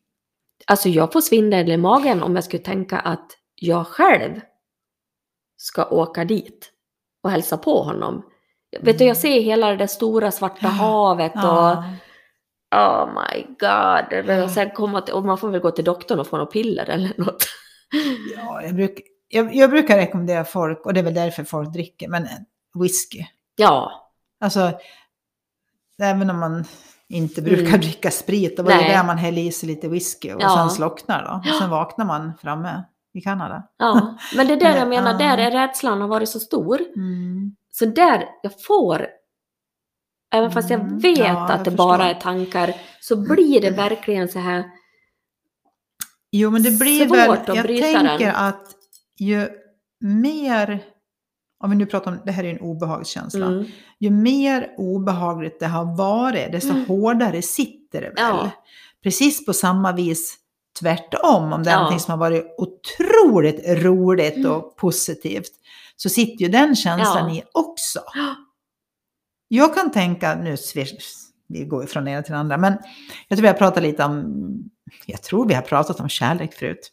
Alltså 0.67 0.89
jag 0.89 1.13
får 1.13 1.21
svindel 1.21 1.71
i 1.71 1.77
magen 1.77 2.23
om 2.23 2.35
jag 2.35 2.45
skulle 2.45 2.63
tänka 2.63 2.99
att 2.99 3.31
jag 3.55 3.87
själv 3.87 4.41
ska 5.57 5.85
åka 5.85 6.25
dit 6.25 6.71
och 7.23 7.31
hälsa 7.31 7.59
på 7.59 7.83
honom. 7.83 8.23
Vet 8.81 8.99
du, 8.99 9.05
jag 9.05 9.17
ser 9.17 9.41
hela 9.41 9.71
det 9.71 9.77
där 9.77 9.87
stora 9.87 10.31
svarta 10.31 10.69
havet 10.69 11.35
och. 11.35 11.85
Oh 12.77 13.07
my 13.07 13.43
god. 13.43 14.27
Men 14.27 14.51
sen 14.51 14.71
komma 14.71 15.01
till, 15.01 15.15
och 15.15 15.25
man 15.25 15.39
får 15.39 15.49
väl 15.49 15.61
gå 15.61 15.71
till 15.71 15.85
doktorn 15.85 16.21
och 16.21 16.27
få 16.27 16.37
något 16.37 16.53
piller 16.53 16.91
eller 16.91 17.13
något. 17.17 17.45
Ja, 18.37 18.63
jag, 18.63 18.75
bruk, 18.75 19.01
jag, 19.29 19.55
jag 19.55 19.71
brukar 19.71 19.97
rekommendera 19.97 20.45
folk, 20.45 20.87
och 20.87 20.95
det 20.95 21.01
är 21.01 21.05
väl 21.05 21.15
därför 21.15 21.45
folk 21.45 21.73
dricker, 21.73 22.09
men 22.09 22.29
whisky. 22.81 23.25
Ja, 23.57 24.04
Alltså, 24.45 24.73
även 26.03 26.31
om 26.31 26.39
man 26.41 26.65
inte 27.09 27.43
brukar 27.43 27.69
Mm. 27.69 27.81
dricka 27.81 28.11
sprit, 28.11 28.57
då 28.57 28.63
var 28.63 28.71
det 28.71 28.89
där 28.89 29.05
man 29.05 29.19
häller 29.19 29.43
i 29.43 29.53
sig 29.53 29.69
lite 29.69 29.89
whisky 29.89 30.33
och 30.33 30.43
Ja. 30.43 30.57
sen 30.57 30.71
slocknar 30.71 31.25
då. 31.45 31.51
Och 31.51 31.57
sen 31.57 31.71
vaknar 31.71 32.05
man 32.05 32.33
framme 32.43 32.85
i 33.13 33.21
Kanada. 33.21 33.63
ja. 33.79 34.19
Men 34.37 34.47
det 34.47 34.53
är 34.53 34.61
där 34.61 34.77
jag 34.77 34.89
menar, 34.89 35.19
där 35.19 35.39
är 35.39 35.51
rädslan 35.51 36.01
har 36.01 36.09
varit 36.09 36.29
så 36.29 36.41
stor. 36.41 36.81
Mm. 36.97 37.57
Så 37.71 37.85
där, 37.87 38.25
jag 38.43 38.63
får, 38.65 39.07
även 40.35 40.51
fast 40.51 40.71
jag 40.71 40.81
Mm, 40.81 40.99
vet 40.99 41.19
ja, 41.19 41.25
jag 41.27 41.51
att 41.51 41.65
det 41.65 41.71
förstår. 41.71 41.77
bara 41.89 42.11
är 42.11 42.15
tankar, 42.21 42.75
så 43.01 43.17
blir 43.17 43.61
det 43.61 43.71
verkligen 43.71 44.29
så 44.29 44.39
här, 44.39 44.65
Jo, 46.31 46.51
men 46.51 46.63
det 46.63 46.71
blir 46.79 47.07
Svårt 47.07 47.17
väl, 47.19 47.31
att 47.31 47.49
jag 47.49 47.63
bryta 47.63 47.87
tänker 47.87 48.27
den. 48.27 48.35
att 48.37 48.67
ju 49.19 49.49
mer, 50.01 50.85
om 51.65 51.71
vi 51.71 51.77
nu 51.77 51.87
pratar 51.87 52.11
om, 52.11 52.19
det 52.25 52.33
här 52.33 52.45
är 52.45 52.51
en 52.51 52.61
obehagskänsla. 52.61 53.47
mm, 53.47 53.65
Ju 54.05 54.11
mer 54.11 54.75
obehagligt 54.77 55.61
det 55.61 55.67
har 55.67 55.97
varit, 55.97 56.53
desto 56.53 56.71
Mm. 56.71 56.85
hårdare 56.87 57.43
sitter 57.43 58.01
det 58.01 58.07
väl. 58.09 58.15
Ja. 58.17 58.51
Precis 59.03 59.47
på 59.47 59.53
samma 59.53 59.93
vis 59.93 60.37
tvärtom, 60.81 61.53
om 61.53 61.63
det 61.63 61.71
är 61.71 61.75
Ja. 61.75 61.79
någonting 61.79 62.01
som 62.01 62.11
har 62.11 62.19
varit 62.19 62.55
otroligt 62.59 63.61
roligt 63.83 64.37
Mm. 64.37 64.51
och 64.53 64.77
positivt, 64.77 65.51
så 65.97 66.09
sitter 66.09 66.45
ju 66.45 66.49
den 66.51 66.77
känslan 66.77 67.35
Ja. 67.35 67.41
i 67.41 67.43
också. 67.53 68.01
Ja. 68.15 68.35
Jag 69.49 69.75
kan 69.75 69.91
tänka, 69.93 70.35
nu 70.35 70.57
vi 71.49 71.65
går 71.65 71.87
från 71.87 72.09
ena 72.09 72.23
till 72.23 72.33
det 72.33 72.39
andra, 72.39 72.57
men 72.57 72.73
jag 73.29 73.39
tror 73.39 73.43
vi 73.43 73.49
har 73.49 73.55
pratat 73.55 73.83
lite 73.83 74.05
om, 74.05 74.45
jag 75.07 75.23
tror 75.23 75.49
vi 75.49 75.55
har 75.55 75.63
pratat 75.63 76.01
om 76.01 76.09
kärlek 76.09 76.53
förut. 76.55 76.91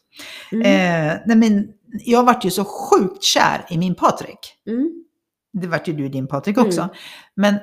mm, 0.52 0.62
Eh, 0.66 1.18
nej 1.26 1.36
men, 1.36 1.68
jag 2.04 2.24
vart 2.24 2.44
ju 2.44 2.50
så 2.50 2.64
sjukt 2.64 3.22
kär 3.22 3.66
i 3.70 3.78
min 3.78 3.94
Patrik. 3.94 4.38
mm, 4.66 5.04
Det 5.52 5.66
vart 5.66 5.88
ju 5.88 5.92
du 5.92 6.08
din 6.08 6.28
Patrik 6.28 6.58
också. 6.58 6.80
Mm. 6.80 6.94
Men 7.36 7.58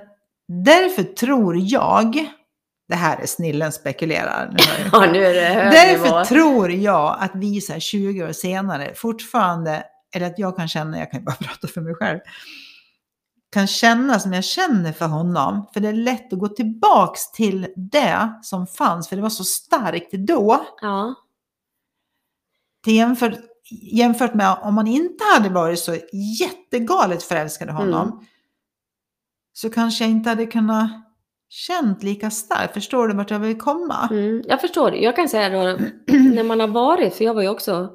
därför 0.63 1.03
tror 1.03 1.57
jag, 1.57 2.29
det 2.87 2.95
här 2.95 3.17
är 3.21 3.25
snillen 3.25 3.71
spekulerar, 3.71 4.49
nu 4.51 4.89
ja 4.91 5.11
nu 5.11 5.25
är 5.25 5.33
det 5.33 5.47
hög 5.47 5.71
därför 5.71 6.03
nivå. 6.03 6.25
tror 6.25 6.71
jag 6.71 7.17
att 7.19 7.31
vi 7.35 7.61
så 7.61 7.73
här 7.73 7.79
20 7.79 8.23
år 8.23 8.31
senare 8.31 8.93
fortfarande, 8.95 9.83
eller 10.15 10.27
att 10.27 10.39
jag 10.39 10.55
kan 10.55 10.67
känna, 10.67 10.99
jag 10.99 11.11
kan 11.11 11.19
ju 11.19 11.25
bara 11.25 11.35
prata 11.39 11.67
för 11.67 11.81
mig 11.81 11.95
själv, 11.95 12.19
kan 13.51 13.67
känna 13.67 14.19
som 14.19 14.33
jag 14.33 14.43
känner 14.43 14.91
för 14.91 15.05
honom. 15.05 15.69
För 15.73 15.79
det 15.79 15.87
är 15.87 15.93
lätt 15.93 16.33
att 16.33 16.39
gå 16.39 16.47
tillbaks 16.47 17.31
till 17.31 17.67
det 17.75 18.39
som 18.41 18.67
fanns, 18.67 19.09
för 19.09 19.15
det 19.15 19.21
var 19.21 19.29
så 19.29 19.43
starkt 19.43 20.11
då. 20.11 20.65
Ja, 20.81 21.15
Till 22.83 22.95
jämfört, 22.95 23.33
jämfört 23.71 24.33
med 24.33 24.57
om 24.61 24.73
man 24.73 24.87
inte 24.87 25.23
hade 25.35 25.49
varit 25.49 25.79
så 25.79 25.95
jättegalet 26.39 27.23
förälskad 27.23 27.67
i 27.69 27.71
honom. 27.71 28.07
Mm. 28.11 28.25
Så 29.53 29.69
kanske 29.69 30.03
jag 30.03 30.11
inte 30.11 30.29
hade 30.29 30.45
kunnat 30.45 30.91
känt 31.49 32.03
lika 32.03 32.31
starkt. 32.31 32.73
Förstår 32.73 33.07
du 33.07 33.13
vart 33.13 33.31
jag 33.31 33.39
vill 33.39 33.57
komma? 33.57 34.07
mm, 34.11 34.41
jag 34.45 34.61
förstår. 34.61 34.95
Jag 34.95 35.15
kan 35.15 35.29
säga 35.29 35.49
då, 35.49 35.79
när 36.17 36.43
man 36.43 36.59
har 36.59 36.67
varit, 36.67 37.13
för 37.15 37.25
jag 37.25 37.33
var 37.33 37.41
ju 37.41 37.49
också 37.49 37.89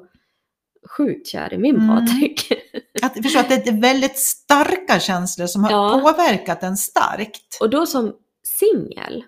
sjukt 0.97 1.27
kär 1.27 1.53
i 1.53 1.57
min 1.57 1.75
Mm. 1.75 1.87
Patrik. 2.05 2.51
Att, 3.01 3.13
förstå 3.13 3.39
att 3.39 3.49
det 3.49 3.67
är 3.67 3.81
väldigt 3.81 4.19
starka 4.19 4.99
känslor 4.99 5.47
som 5.47 5.63
har 5.63 5.71
Ja. 5.71 5.99
påverkat 6.03 6.63
en 6.63 6.77
starkt. 6.77 7.57
Och 7.61 7.69
då 7.69 7.85
som 7.85 8.13
singel, 8.59 9.23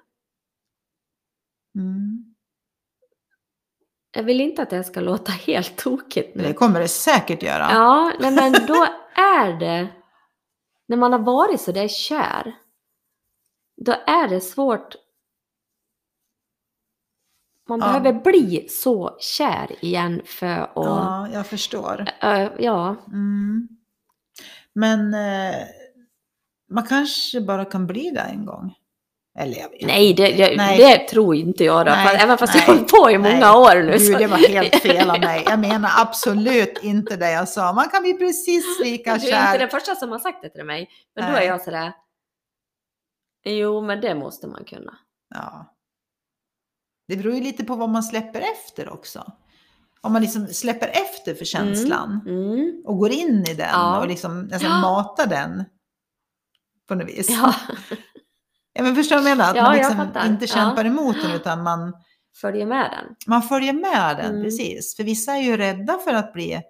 Mm. 1.76 2.26
Jag 4.12 4.24
vill 4.24 4.42
inte 4.42 4.62
att 4.62 4.70
det 4.70 4.84
ska 4.84 5.00
låta 5.00 5.32
helt 5.48 5.78
tokigt 5.78 6.36
Men 6.36 6.44
Det 6.44 6.50
nu. 6.50 6.54
kommer 6.56 6.80
det 6.80 6.88
säkert 6.88 7.44
göra. 7.44 7.68
Ja, 7.72 8.14
nej 8.20 8.32
men 8.32 8.52
då 8.68 8.86
är 9.16 9.60
det, 9.60 9.88
när 10.86 10.98
man 10.98 11.12
har 11.12 11.20
varit 11.20 11.62
så 11.62 11.72
där 11.72 11.88
kär, 11.88 12.56
då 13.86 13.92
är 13.92 14.28
det 14.28 14.42
svårt. 14.42 14.96
Man 17.70 17.80
Ja. 17.80 17.86
behöver 17.86 18.14
bli 18.14 18.68
så 18.70 19.18
kär 19.20 19.86
igen 19.86 20.22
för 20.26 20.46
att, 20.48 20.72
ja. 20.76 20.84
Ja, 20.86 21.30
jag 21.34 21.48
förstår. 21.48 22.06
ja, 22.60 22.96
Mm. 23.08 23.68
Men 24.74 25.14
eh, 25.14 25.56
man 26.70 26.84
kanske 26.88 27.42
bara 27.42 27.66
kan 27.66 27.88
bli 27.88 28.12
där 28.12 28.28
en 28.30 28.46
gång. 28.46 28.76
Eller 29.40 29.58
jag 29.58 29.70
vet 29.70 29.82
nej, 29.82 30.14
det, 30.14 30.28
det, 30.32 30.58
Nej. 30.58 30.78
det 30.78 30.98
tror 31.08 31.36
inte 31.36 31.64
jag 31.64 31.86
då. 31.86 31.92
Nej, 31.92 32.18
även 32.22 32.38
fast 32.38 32.54
nej, 32.56 32.64
jag 32.68 32.74
har 32.74 32.84
på 32.84 33.12
i 33.12 33.18
många 33.18 33.40
nej. 33.40 33.52
år 33.52 33.84
nu. 33.84 33.92
Gud, 33.92 34.02
så- 34.02 34.18
det 34.18 34.28
var 34.28 34.38
helt 34.38 34.76
fel 34.82 35.10
av 35.10 35.20
mig. 35.20 35.44
Jag 35.46 35.60
menar 35.60 35.90
absolut 35.98 36.80
inte 36.84 37.16
det 37.16 37.32
jag 37.32 37.50
sa. 37.50 37.74
Man 37.74 37.90
kan 37.90 38.02
bli 38.02 38.14
precis 38.14 38.80
lika 38.80 39.10
Du 39.10 39.16
är 39.16 39.26
inte 39.26 39.28
kär. 39.38 39.60
den 39.60 39.70
första 39.70 39.96
som 39.96 40.12
har 40.12 40.20
sagt 40.20 40.42
det 40.42 40.50
till 40.50 40.64
mig. 40.66 40.90
Men 41.16 41.26
då 41.26 41.32
Nej. 41.32 41.44
är 41.46 41.48
jag 41.52 41.62
sådär, 41.62 41.94
jo 43.46 43.82
men 43.82 44.02
det 44.02 44.16
måste 44.16 44.48
man 44.48 44.66
kunna. 44.66 44.98
Ja. 45.36 45.74
Det 47.08 47.16
beror 47.18 47.34
ju 47.36 47.42
lite 47.42 47.64
på 47.66 47.76
vad 47.76 47.90
man 47.90 48.04
släpper 48.04 48.42
efter 48.42 48.90
också. 48.94 49.32
Om 50.02 50.14
man 50.14 50.22
liksom 50.22 50.48
släpper 50.48 50.88
efter 50.88 51.34
för 51.36 51.46
känslan 51.46 52.22
Mm. 52.28 52.82
och 52.86 52.98
går 52.98 53.12
in 53.12 53.46
i 53.50 53.54
den 53.54 53.70
Ja. 53.72 54.00
och 54.00 54.08
liksom 54.08 54.42
nästan 54.42 54.82
matar 54.82 55.26
den 55.28 55.64
på 56.88 56.96
något 56.96 57.08
vis. 57.08 57.30
Ja, 57.30 57.54
Ja, 58.78 58.84
men 58.84 58.96
förstår 58.96 59.16
du 59.16 59.22
vad 59.22 59.32
jag 59.32 59.38
menar? 59.38 59.50
Att 59.52 59.58
Ja, 59.58 59.64
man 59.64 59.76
liksom 59.76 60.02
inte 60.32 60.46
Ja. 60.46 60.54
kämpar 60.54 60.86
emot 60.86 61.16
den 61.22 61.32
utan 61.32 61.64
man, 61.64 61.94
följer 62.42 62.66
med 62.66 62.92
den. 62.92 63.16
man 63.28 63.42
följer 63.44 63.74
med 63.74 64.18
den, 64.18 64.32
Mm. 64.32 64.44
precis. 64.44 64.96
För 64.96 65.04
vissa 65.04 65.32
är 65.34 65.42
ju 65.42 65.58
rädda 65.58 65.98
för 65.98 66.14
att 66.14 66.34
bli 66.34 66.62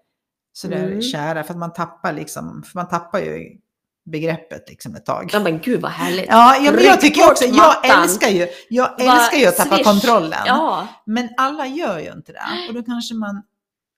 sådär 0.54 0.84
Mm. 0.88 1.02
kära, 1.02 1.44
för 1.44 1.54
att 1.54 1.60
man 1.60 1.74
tappar 1.74 2.14
liksom, 2.14 2.64
för 2.64 2.80
man 2.80 2.88
tappar 2.88 3.20
ju 3.20 3.40
begreppet 4.06 4.70
liksom 4.70 4.96
ett 4.96 5.06
tag. 5.06 5.30
Ja 5.34 5.40
men 5.40 5.60
gud 5.60 5.82
vad 5.82 5.92
härligt. 5.92 6.26
Ja, 6.30 6.56
ja 6.58 6.72
men 6.72 6.84
jag 6.84 7.02
tycker 7.02 7.32
också, 7.32 7.46
jag 7.46 8.02
älskar 8.02 8.28
ju, 8.30 8.48
jag 8.70 9.02
älskar 9.02 9.38
ju 9.38 9.46
att 9.48 9.56
tappa 9.58 9.76
swish. 9.76 9.86
kontrollen. 9.86 10.40
Ja, 10.46 10.88
Men 11.06 11.30
alla 11.38 11.66
gör 11.68 12.00
ju 12.00 12.12
inte 12.12 12.32
det. 12.32 12.42
Och 12.68 12.74
då 12.74 12.84
kanske 12.84 13.16
man 13.16 13.44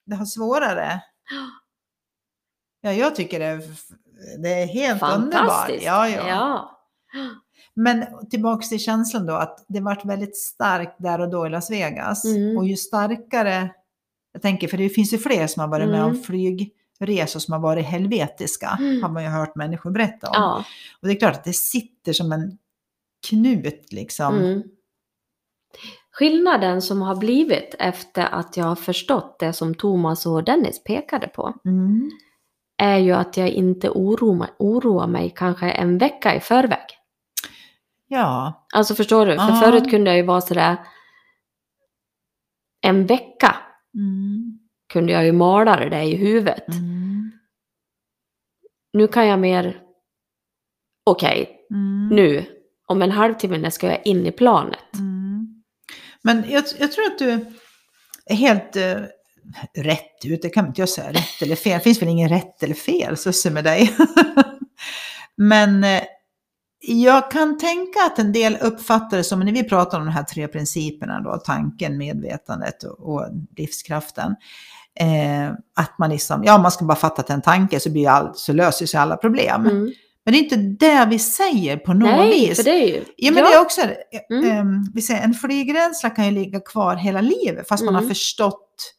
det 0.05 0.15
har 0.15 0.25
svårare. 0.25 1.01
Ja, 2.81 2.91
jag 2.93 3.15
tycker 3.15 3.39
det 3.39 3.45
är, 3.45 3.61
det 4.41 4.49
är 4.63 4.67
helt 4.67 5.03
underbart. 5.03 5.69
Ja, 5.81 6.09
ja. 6.09 6.27
ja. 6.27 6.71
Men 7.83 8.05
tillbaks 8.29 8.69
till 8.69 8.79
känslan 8.79 9.25
då, 9.25 9.33
att 9.33 9.65
det 9.67 9.79
vart 9.79 10.05
väldigt 10.05 10.37
starkt 10.37 10.95
där 10.97 11.21
och 11.21 11.29
då 11.29 11.47
i 11.47 11.49
Las 11.49 11.71
Vegas. 11.71 12.25
Mm. 12.25 12.57
Och 12.57 12.67
ju 12.67 12.75
starkare, 12.77 13.69
jag 14.33 14.41
tänker, 14.41 14.67
för 14.67 14.77
det 14.77 14.89
finns 14.89 15.13
ju 15.13 15.17
fler 15.17 15.47
som 15.47 15.61
har 15.61 15.67
varit 15.67 15.89
med 15.89 16.03
om 16.03 16.09
Mm. 16.11 16.23
flygresor 16.23 17.39
som 17.39 17.51
har 17.53 17.59
varit 17.59 17.85
helvetiska, 17.85 18.77
Mm. 18.79 19.03
har 19.03 19.09
man 19.09 19.23
ju 19.23 19.29
hört 19.29 19.55
människor 19.55 19.91
berätta 19.91 20.27
om. 20.27 20.33
ja. 20.35 20.63
Och 21.01 21.07
det 21.07 21.13
är 21.13 21.19
klart 21.19 21.35
att 21.35 21.43
det 21.43 21.53
sitter 21.53 22.13
som 22.13 22.31
en 22.31 22.57
knut 23.29 23.87
liksom. 23.93 24.35
Mm. 24.37 24.63
Skillnaden 26.11 26.81
som 26.81 27.01
har 27.01 27.15
blivit 27.15 27.75
efter 27.79 28.25
att 28.25 28.57
jag 28.57 28.65
har 28.65 28.75
förstått 28.75 29.39
det 29.39 29.53
som 29.53 29.75
Thomas 29.75 30.25
och 30.25 30.43
Dennis 30.43 30.83
pekade 30.83 31.27
på 31.27 31.53
Mm. 31.65 32.09
är 32.77 32.97
ju 32.97 33.11
att 33.11 33.37
jag 33.37 33.49
inte 33.49 33.89
oroar 33.89 34.35
mig, 34.35 34.49
oroar 34.59 35.07
mig 35.07 35.33
kanske 35.35 35.69
en 35.69 35.97
vecka 35.97 36.35
i 36.35 36.39
förväg. 36.39 36.98
Ja, 38.11 38.65
Alltså 38.73 38.95
förstår 38.95 39.25
du? 39.25 39.31
För 39.35 39.49
Ja. 39.49 39.61
förut 39.63 39.89
kunde 39.89 40.09
jag 40.09 40.17
ju 40.17 40.23
vara 40.23 40.41
sådär 40.41 40.77
en 42.81 43.05
vecka 43.05 43.55
mm. 43.95 44.59
kunde 44.93 45.13
jag 45.13 45.25
ju 45.25 45.31
mala 45.31 45.75
det 45.75 45.89
där 45.89 46.01
i 46.01 46.15
huvudet. 46.15 46.67
Mm. 46.67 47.31
Nu 48.93 49.07
kan 49.07 49.27
jag 49.27 49.39
mer, 49.39 49.81
okej, 51.05 51.55
Mm. 51.71 52.07
nu, 52.15 52.45
om 52.87 53.01
en 53.01 53.11
halvtimme 53.11 53.57
när 53.57 53.69
ska 53.69 53.87
jag 53.87 54.05
in 54.07 54.25
i 54.25 54.31
planet. 54.31 54.93
Mm. 54.93 55.63
Men 56.21 56.49
jag, 56.49 56.63
jag 56.79 56.91
tror 56.91 57.05
att 57.05 57.19
du 57.19 57.45
är 58.25 58.35
helt 58.35 58.75
eh, 58.75 58.97
rätt 59.77 60.25
ut, 60.25 60.41
det 60.41 60.49
kan 60.49 60.67
inte 60.67 60.81
jag 60.81 60.89
säga, 60.89 61.11
rätt 61.11 61.41
eller 61.41 61.55
fel. 61.55 61.77
Det 61.77 61.83
finns 61.83 62.01
väl 62.01 62.09
ingen 62.09 62.29
rätt 62.29 62.63
eller 62.63 62.75
fel, 62.75 63.17
så 63.17 63.51
med 63.51 63.63
dig. 63.63 63.95
Men 65.35 65.83
eh, 65.83 66.03
jag 66.81 67.31
kan 67.31 67.57
tänka 67.57 67.99
att 68.05 68.19
en 68.19 68.31
del 68.31 68.57
uppfattar 68.61 69.17
det 69.17 69.23
som, 69.23 69.39
när 69.39 69.51
vi 69.51 69.63
pratar 69.63 69.99
om 69.99 70.05
de 70.05 70.11
här 70.11 70.23
tre 70.23 70.47
principerna 70.47 71.19
då, 71.21 71.37
tanken, 71.37 71.97
medvetandet 71.97 72.83
och, 72.83 73.25
livskraften, 73.57 74.35
eh, 74.99 75.51
att 75.75 75.97
man 75.99 76.09
liksom, 76.09 76.43
ja 76.43 76.57
man 76.57 76.71
ska 76.71 76.85
bara 76.85 76.95
fatta 76.97 77.21
att 77.21 77.29
en 77.29 77.41
tanke 77.41 77.79
så, 77.79 77.89
blir 77.91 78.09
all, 78.09 78.31
så 78.35 78.53
löser 78.53 78.85
sig 78.85 78.99
alla 78.99 79.17
problem. 79.17 79.61
Mm. 79.65 79.91
Men 80.25 80.33
det 80.33 80.39
är 80.39 80.43
inte 80.43 80.85
det 80.85 81.05
vi 81.09 81.19
säger 81.19 81.77
på 81.77 81.93
något 81.93 82.09
Nej, 82.09 82.29
vis. 82.29 82.57
för 82.57 82.63
det 82.63 82.83
är 82.83 82.87
ju... 82.87 83.05
Ja, 83.17 83.31
men 83.31 83.43
det 83.43 83.49
är 83.53 83.61
också, 83.61 83.81
Mm. 84.29 84.51
ehm, 84.51 84.83
vi 84.93 85.01
säger, 85.01 85.21
en 85.23 85.33
flygrädsla 85.33 86.09
kan 86.09 86.25
ju 86.25 86.31
ligga 86.31 86.59
kvar 86.59 86.95
hela 86.95 87.21
livet 87.21 87.67
fast 87.67 87.83
man 87.85 87.93
har 87.95 88.01
Mm. 88.01 88.09
förstått 88.09 88.93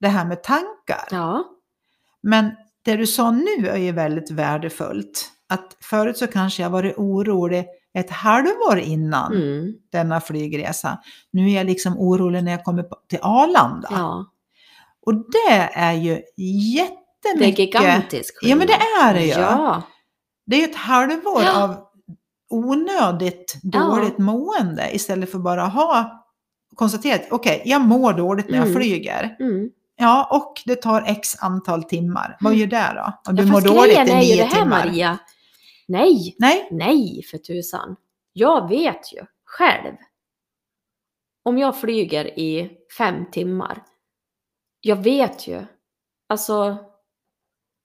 det 0.00 0.08
här 0.08 0.24
med 0.24 0.42
tankar. 0.42 1.08
Ja. 1.10 1.44
Men 2.22 2.50
det 2.84 2.96
du 2.96 3.06
sa 3.06 3.30
nu 3.30 3.68
är 3.68 3.76
ju 3.76 3.92
väldigt 3.92 4.30
värdefullt. 4.30 5.28
Att 5.50 5.76
förut 5.80 6.18
så 6.18 6.26
kanske 6.26 6.62
jag 6.62 6.70
varit 6.70 6.94
orolig 6.98 7.64
ett 7.94 8.10
halvår 8.10 8.78
innan 8.78 9.32
Mm. 9.34 9.72
denna 9.92 10.20
flygresa. 10.20 10.98
Nu 11.32 11.50
är 11.50 11.54
jag 11.56 11.66
liksom 11.66 11.98
orolig 11.98 12.44
när 12.44 12.52
jag 12.52 12.64
kommer 12.64 12.84
till 13.08 13.18
Arlanda. 13.22 13.88
Ja, 13.90 14.26
Och 15.06 15.14
det 15.14 15.70
är 15.74 15.92
ju 15.92 16.14
det 16.36 16.42
är 16.42 16.74
jättemycket. 16.74 17.58
gigantisk 17.58 18.38
Ja 18.42 18.56
men 18.56 18.66
det 18.66 18.78
är 19.04 19.14
det 19.14 19.22
ju. 19.24 19.30
Ja, 19.30 19.82
Det 20.46 20.56
är 20.56 20.60
ju 20.60 20.64
ett 20.66 20.76
halvår 20.76 21.42
Ja. 21.42 21.62
av 21.62 21.76
onödigt 22.50 23.58
dåligt 23.62 24.18
mående 24.18 24.90
istället 24.94 25.30
för 25.30 25.38
bara 25.38 25.62
ha 25.66 26.24
konstaterat, 26.74 27.22
okej, 27.30 27.62
jag 27.64 27.80
mår 27.80 28.12
dåligt 28.12 28.48
när 28.50 28.56
jag 28.58 28.66
Mm. 28.66 28.80
flyger. 28.80 29.36
mm. 29.40 29.70
Ja, 29.96 30.28
och 30.30 30.54
det 30.66 30.76
tar 30.76 31.02
x 31.06 31.36
antal 31.40 31.82
timmar. 31.84 32.36
Vad 32.40 32.54
gör 32.54 32.66
det 32.66 32.92
då? 32.94 33.30
Om 33.30 33.36
du 33.36 33.42
ja 33.42 33.52
mår 33.52 33.60
dåligt 33.60 33.98
i 33.98 34.14
nio 34.14 34.50
timmar. 34.50 34.66
Maria. 34.86 35.18
Nej, 35.90 36.36
Nej, 36.38 36.68
nej 36.70 37.22
för 37.22 37.38
tusan. 37.38 37.96
Jag 38.32 38.68
vet 38.68 39.12
ju 39.12 39.26
själv. 39.44 39.96
Om 41.42 41.58
jag 41.58 41.80
flyger 41.80 42.38
i 42.38 42.78
fem 42.98 43.30
timmar. 43.30 43.84
Jag 44.80 44.96
vet 44.96 45.48
ju. 45.48 45.66
Alltså. 46.26 46.76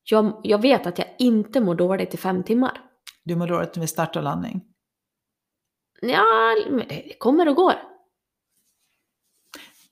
Jag, 0.04 0.42
jag 0.44 0.62
vet 0.62 0.88
att 0.88 0.98
jag 0.98 1.16
inte 1.20 1.62
mår 1.62 1.76
dåligt 1.76 2.14
i 2.14 2.18
fem 2.18 2.44
timmar. 2.44 2.82
du 3.24 3.36
mår 3.36 3.48
dåligt 3.48 3.78
vid 3.78 3.90
start 3.90 4.16
och 4.16 4.24
landning. 4.24 4.62
Ja, 6.02 6.56
det 6.88 7.18
kommer 7.20 7.48
och 7.48 7.56
går. 7.56 7.74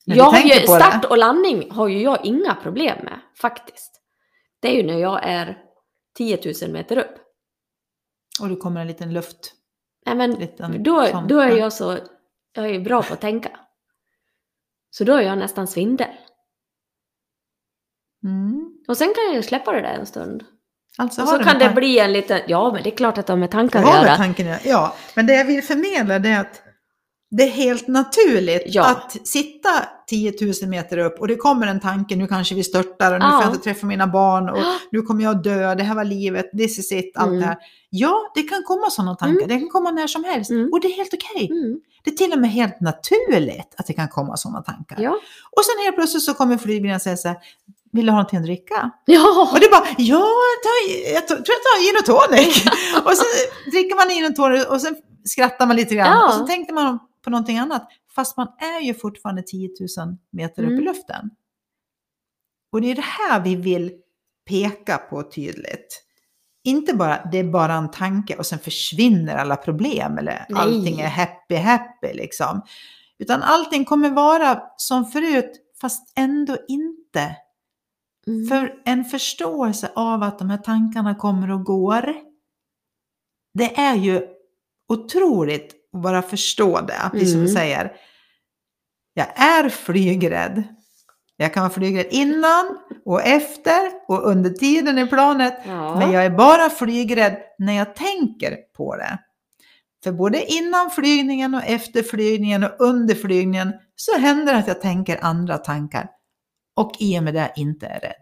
Jag 0.06 0.24
har 0.24 0.40
ju, 0.40 0.68
start 0.68 1.02
det. 1.02 1.08
och 1.08 1.18
landning 1.18 1.72
har 1.72 1.88
ju 1.88 2.02
jag 2.02 2.26
inga 2.26 2.56
problem 2.56 2.98
med, 3.04 3.20
faktiskt. 3.36 4.02
Det 4.60 4.68
är 4.68 4.76
ju 4.76 4.84
när 4.84 4.98
jag 5.00 5.24
är 5.24 5.64
10 6.18 6.54
000 6.62 6.72
meter 6.72 6.98
upp. 6.98 7.23
Och 8.42 8.50
du 8.50 8.56
kommer 8.56 8.82
en 8.82 8.88
liten 8.88 9.14
luft. 9.14 9.54
Nej 10.06 10.16
men 10.16 10.32
Liten 10.32 10.84
då, 10.84 11.06
sån- 11.06 11.28
då 11.28 11.40
är 11.40 11.50
ja. 11.50 11.58
jag 11.58 11.74
så, 11.74 11.98
jag 12.56 12.70
är 12.70 12.80
bra 12.80 13.04
på 13.04 13.14
att 13.14 13.22
tänka. 13.22 13.50
Så 14.90 15.04
då 15.04 15.14
är 15.14 15.22
jag 15.22 15.38
nästan 15.38 15.68
svindel. 15.68 16.08
Mm. 18.24 18.74
Och 18.88 18.98
sen 18.98 19.14
kan 19.16 19.36
jag 19.36 19.46
släppa 19.46 19.72
det 19.72 19.82
där 19.82 19.94
en 19.94 20.06
stund. 20.06 20.44
Alltså 20.98 21.22
Och 21.22 21.28
så 21.28 21.40
kan 21.40 21.60
det 21.60 21.70
bli 21.70 22.00
en 22.00 22.14
liten, 22.14 22.42
ja 22.48 22.72
men 22.74 22.84
det 22.84 22.90
är 22.90 22.98
klart 22.98 23.18
att 23.18 23.28
det 23.28 23.34
har 23.34 23.38
med 23.38 23.52
tankar 23.52 23.84
att 23.84 24.06
göra. 24.06 24.16
tanken, 24.16 24.56
ja, 24.64 24.96
men 25.16 25.28
det 25.28 25.34
jag 25.34 25.46
vill 25.46 25.64
förmedla 25.64 26.20
det 26.20 26.30
är 26.30 26.40
att 26.42 26.62
det 27.38 27.44
är 27.44 27.48
helt 27.50 27.88
naturligt 27.88 28.64
Ja. 28.66 28.86
att 28.86 29.18
sitta 29.28 29.70
10 30.08 30.34
000 30.62 30.70
meter 30.70 30.98
upp 30.98 31.20
och 31.20 31.28
det 31.28 31.36
kommer 31.36 31.68
en 31.68 31.80
tanke, 31.80 32.16
nu 32.16 32.28
kanske 32.28 32.56
vi 32.56 32.64
störtar 32.64 33.14
och 33.14 33.20
nu 33.20 33.26
Ja. 33.26 33.32
får 33.32 33.42
jag 33.44 33.52
inte 33.54 33.64
träffa 33.64 33.86
mina 33.86 34.08
barn 34.08 34.50
och 34.50 34.58
nu 34.92 35.02
kommer 35.02 35.24
jag 35.24 35.44
dö, 35.44 35.76
det 35.76 35.84
här 35.84 35.96
var 35.96 36.04
livet, 36.04 36.52
this 36.52 36.80
is 36.80 36.92
it, 36.92 37.12
allt 37.18 37.28
Mm. 37.28 37.40
det 37.40 37.46
här. 37.46 37.58
Ja, 37.90 38.32
det 38.36 38.44
kan 38.44 38.64
komma 38.64 38.90
sådana 38.90 39.16
tankar, 39.16 39.48
det 39.48 39.60
kan 39.60 39.70
komma 39.70 39.92
när 39.92 40.08
som 40.08 40.24
helst 40.24 40.52
Mm. 40.52 40.70
och 40.72 40.80
det 40.82 40.88
är 40.88 40.96
helt 40.98 41.14
okej. 41.14 41.48
Mm, 41.52 41.80
Det 42.04 42.12
är 42.12 42.16
till 42.16 42.32
och 42.34 42.40
med 42.40 42.52
helt 42.52 42.82
naturligt 42.82 43.76
att 43.78 43.88
det 43.88 43.94
kan 43.94 44.08
komma 44.08 44.38
sådana 44.38 44.62
tankar. 44.62 44.98
ja. 45.00 45.12
Och 45.52 45.66
sen 45.66 45.84
helt 45.86 45.96
plötsligt 45.96 46.24
så 46.24 46.34
kommer 46.34 46.58
och 46.96 47.02
säger 47.02 47.18
så 47.18 47.28
här, 47.28 47.38
vill 47.92 48.06
du 48.06 48.12
ha 48.12 48.18
någonting 48.18 48.40
att 48.40 48.46
dricka? 48.46 48.92
Ja! 49.06 49.50
Och 49.54 49.60
det 49.60 49.70
bara, 49.72 49.88
ja, 49.98 50.26
ta, 50.66 50.72
jag 51.14 51.28
tror 51.28 51.40
jag 51.40 51.46
tar 51.68 51.78
gin 51.84 51.96
och 52.00 52.06
tonic. 52.06 52.66
och 53.08 53.18
så 53.18 53.24
dricker 53.72 53.96
man 53.96 54.10
gin 54.10 54.26
och 54.26 54.36
tonic 54.36 54.66
och 54.66 54.82
sen 54.82 54.96
skrattar 55.26 55.66
man 55.68 55.76
lite 55.76 55.96
grann. 55.96 56.08
Ja. 56.08 56.28
Och 56.28 56.34
så 56.34 56.48
tänkte 56.48 56.74
man 56.74 57.00
på 57.24 57.30
någonting 57.30 57.58
annat. 57.58 57.88
Fast 58.16 58.38
man 58.38 58.48
är 58.48 58.82
ju 58.82 58.94
fortfarande 58.94 59.42
10 59.44 59.70
000 59.98 60.18
meter 60.32 60.64
upp 60.64 60.70
i 60.70 60.74
Mm. 60.74 60.86
luften. 60.86 61.30
Och 62.72 62.82
det 62.82 62.92
är 62.92 62.96
det 62.96 63.02
här 63.02 63.40
vi 63.44 63.56
vill 63.56 63.92
peka 64.50 64.98
på 64.98 65.24
tydligt. 65.24 66.04
Inte 66.64 66.94
bara, 66.94 67.30
det 67.32 67.38
är 67.38 67.44
bara 67.44 67.74
en 67.74 67.92
tanke 67.92 68.36
och 68.38 68.46
sen 68.46 68.60
försvinner 68.60 69.36
alla 69.36 69.56
problem 69.56 70.18
eller 70.18 70.46
Nej. 70.50 70.62
allting 70.62 71.00
är 71.00 71.08
happy 71.08 71.56
happy 71.56 72.14
liksom. 72.14 72.62
Utan 73.18 73.44
allting 73.44 73.86
kommer 73.86 74.10
vara 74.10 74.64
som 74.78 75.06
förut 75.06 75.60
fast 75.82 76.14
ändå 76.18 76.58
inte. 76.68 77.36
Mm. 78.28 78.48
För 78.48 78.82
en 78.86 79.06
förståelse 79.06 79.92
av 79.96 80.24
att 80.24 80.40
de 80.40 80.50
här 80.50 80.58
tankarna 80.58 81.16
kommer 81.16 81.52
och 81.52 81.64
går, 81.64 82.16
det 83.54 83.80
är 83.80 83.96
ju 83.96 84.28
otroligt 84.88 85.76
att 85.94 86.02
bara 86.02 86.22
förstå 86.22 86.82
det. 86.82 87.10
Precis 87.12 87.32
som 87.32 87.40
du 87.42 87.50
Mm. 87.50 87.56
säger, 87.56 87.92
jag 89.14 89.40
är 89.40 89.70
flygrädd. 89.70 90.64
Jag 91.38 91.54
kan 91.54 91.64
vara 91.64 91.74
flygrädd 91.74 92.08
innan 92.12 92.78
och 93.06 93.22
efter 93.22 93.92
och 94.08 94.28
under 94.28 94.50
tiden 94.50 94.98
i 95.00 95.08
planet. 95.08 95.58
ja. 95.66 95.96
Men 96.00 96.12
jag 96.12 96.26
är 96.26 96.30
bara 96.30 96.70
flygrädd 96.70 97.38
när 97.58 97.74
jag 97.74 97.96
tänker 97.96 98.56
på 98.78 98.96
det. 98.96 99.18
För 100.04 100.12
både 100.12 100.46
innan 100.54 100.90
flygningen 100.92 101.56
och 101.56 101.64
efter 101.64 102.04
flygningen 102.04 102.64
och 102.64 102.72
under 102.80 103.16
flygningen 103.16 103.74
så 103.96 104.18
händer 104.20 104.54
det 104.54 104.60
att 104.60 104.68
jag 104.68 104.82
tänker 104.82 105.20
andra 105.22 105.58
tankar 105.58 106.10
och 106.76 106.92
i 107.00 107.20
och 107.20 107.24
med 107.24 107.34
det 107.34 107.52
inte 107.56 107.88
är 107.88 108.00
rädd. 108.00 108.22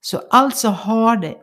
Så 0.00 0.18
alltså 0.30 0.68
har 0.68 1.16
det 1.16 1.34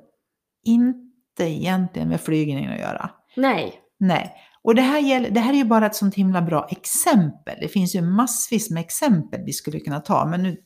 inte 0.66 1.44
egentligen 1.44 2.10
med 2.10 2.22
flygningen 2.22 2.74
att 2.74 2.80
göra. 2.80 3.10
Nej. 3.36 3.74
Nej, 4.00 4.36
och 4.64 4.76
det 4.76 4.82
här, 4.82 5.00
gäller, 5.00 5.30
det 5.30 5.40
här 5.40 5.54
är 5.54 5.58
ju 5.58 5.64
bara 5.64 5.86
ett 5.86 5.96
sånt 5.96 6.16
himla 6.16 6.42
bra 6.42 6.68
exempel. 6.72 7.56
Det 7.62 7.68
finns 7.68 7.96
ju 7.96 8.02
massvis 8.02 8.70
med 8.70 8.82
exempel 8.82 9.42
vi 9.46 9.54
skulle 9.54 9.80
kunna 9.80 10.00
ta, 10.00 10.26
men 10.26 10.44
nu 10.44 10.58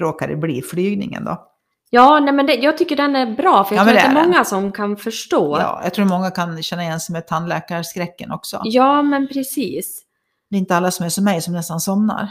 råkar 0.00 0.28
det 0.28 0.36
bli 0.36 0.62
flygningen 0.62 1.24
då. 1.24 1.48
Ja, 1.90 2.20
nej 2.20 2.34
men 2.34 2.46
det, 2.46 2.54
jag 2.54 2.78
tycker 2.78 2.96
den 2.96 3.16
är 3.16 3.36
bra 3.36 3.64
för 3.64 3.76
jag 3.76 3.82
Ja, 3.82 3.84
tror 3.84 3.94
men 3.94 3.96
att 3.96 4.14
det 4.14 4.20
det 4.20 4.20
är 4.20 4.26
många 4.26 4.44
som 4.44 4.72
kan 4.72 4.96
förstå. 4.96 5.58
Ja, 5.58 5.80
jag 5.84 5.94
tror 5.94 6.04
många 6.04 6.30
kan 6.30 6.62
känna 6.62 6.82
igen 6.82 7.00
sig 7.00 7.12
med 7.12 7.26
tandläkarskräcken 7.26 8.32
också. 8.32 8.60
Ja, 8.64 9.02
men 9.02 9.28
precis. 9.28 10.02
Det 10.50 10.56
är 10.56 10.58
inte 10.58 10.76
alla 10.76 10.90
som 10.90 11.06
är 11.06 11.10
som 11.10 11.24
mig 11.24 11.42
som 11.42 11.54
nästan 11.54 11.80
somnar. 11.80 12.28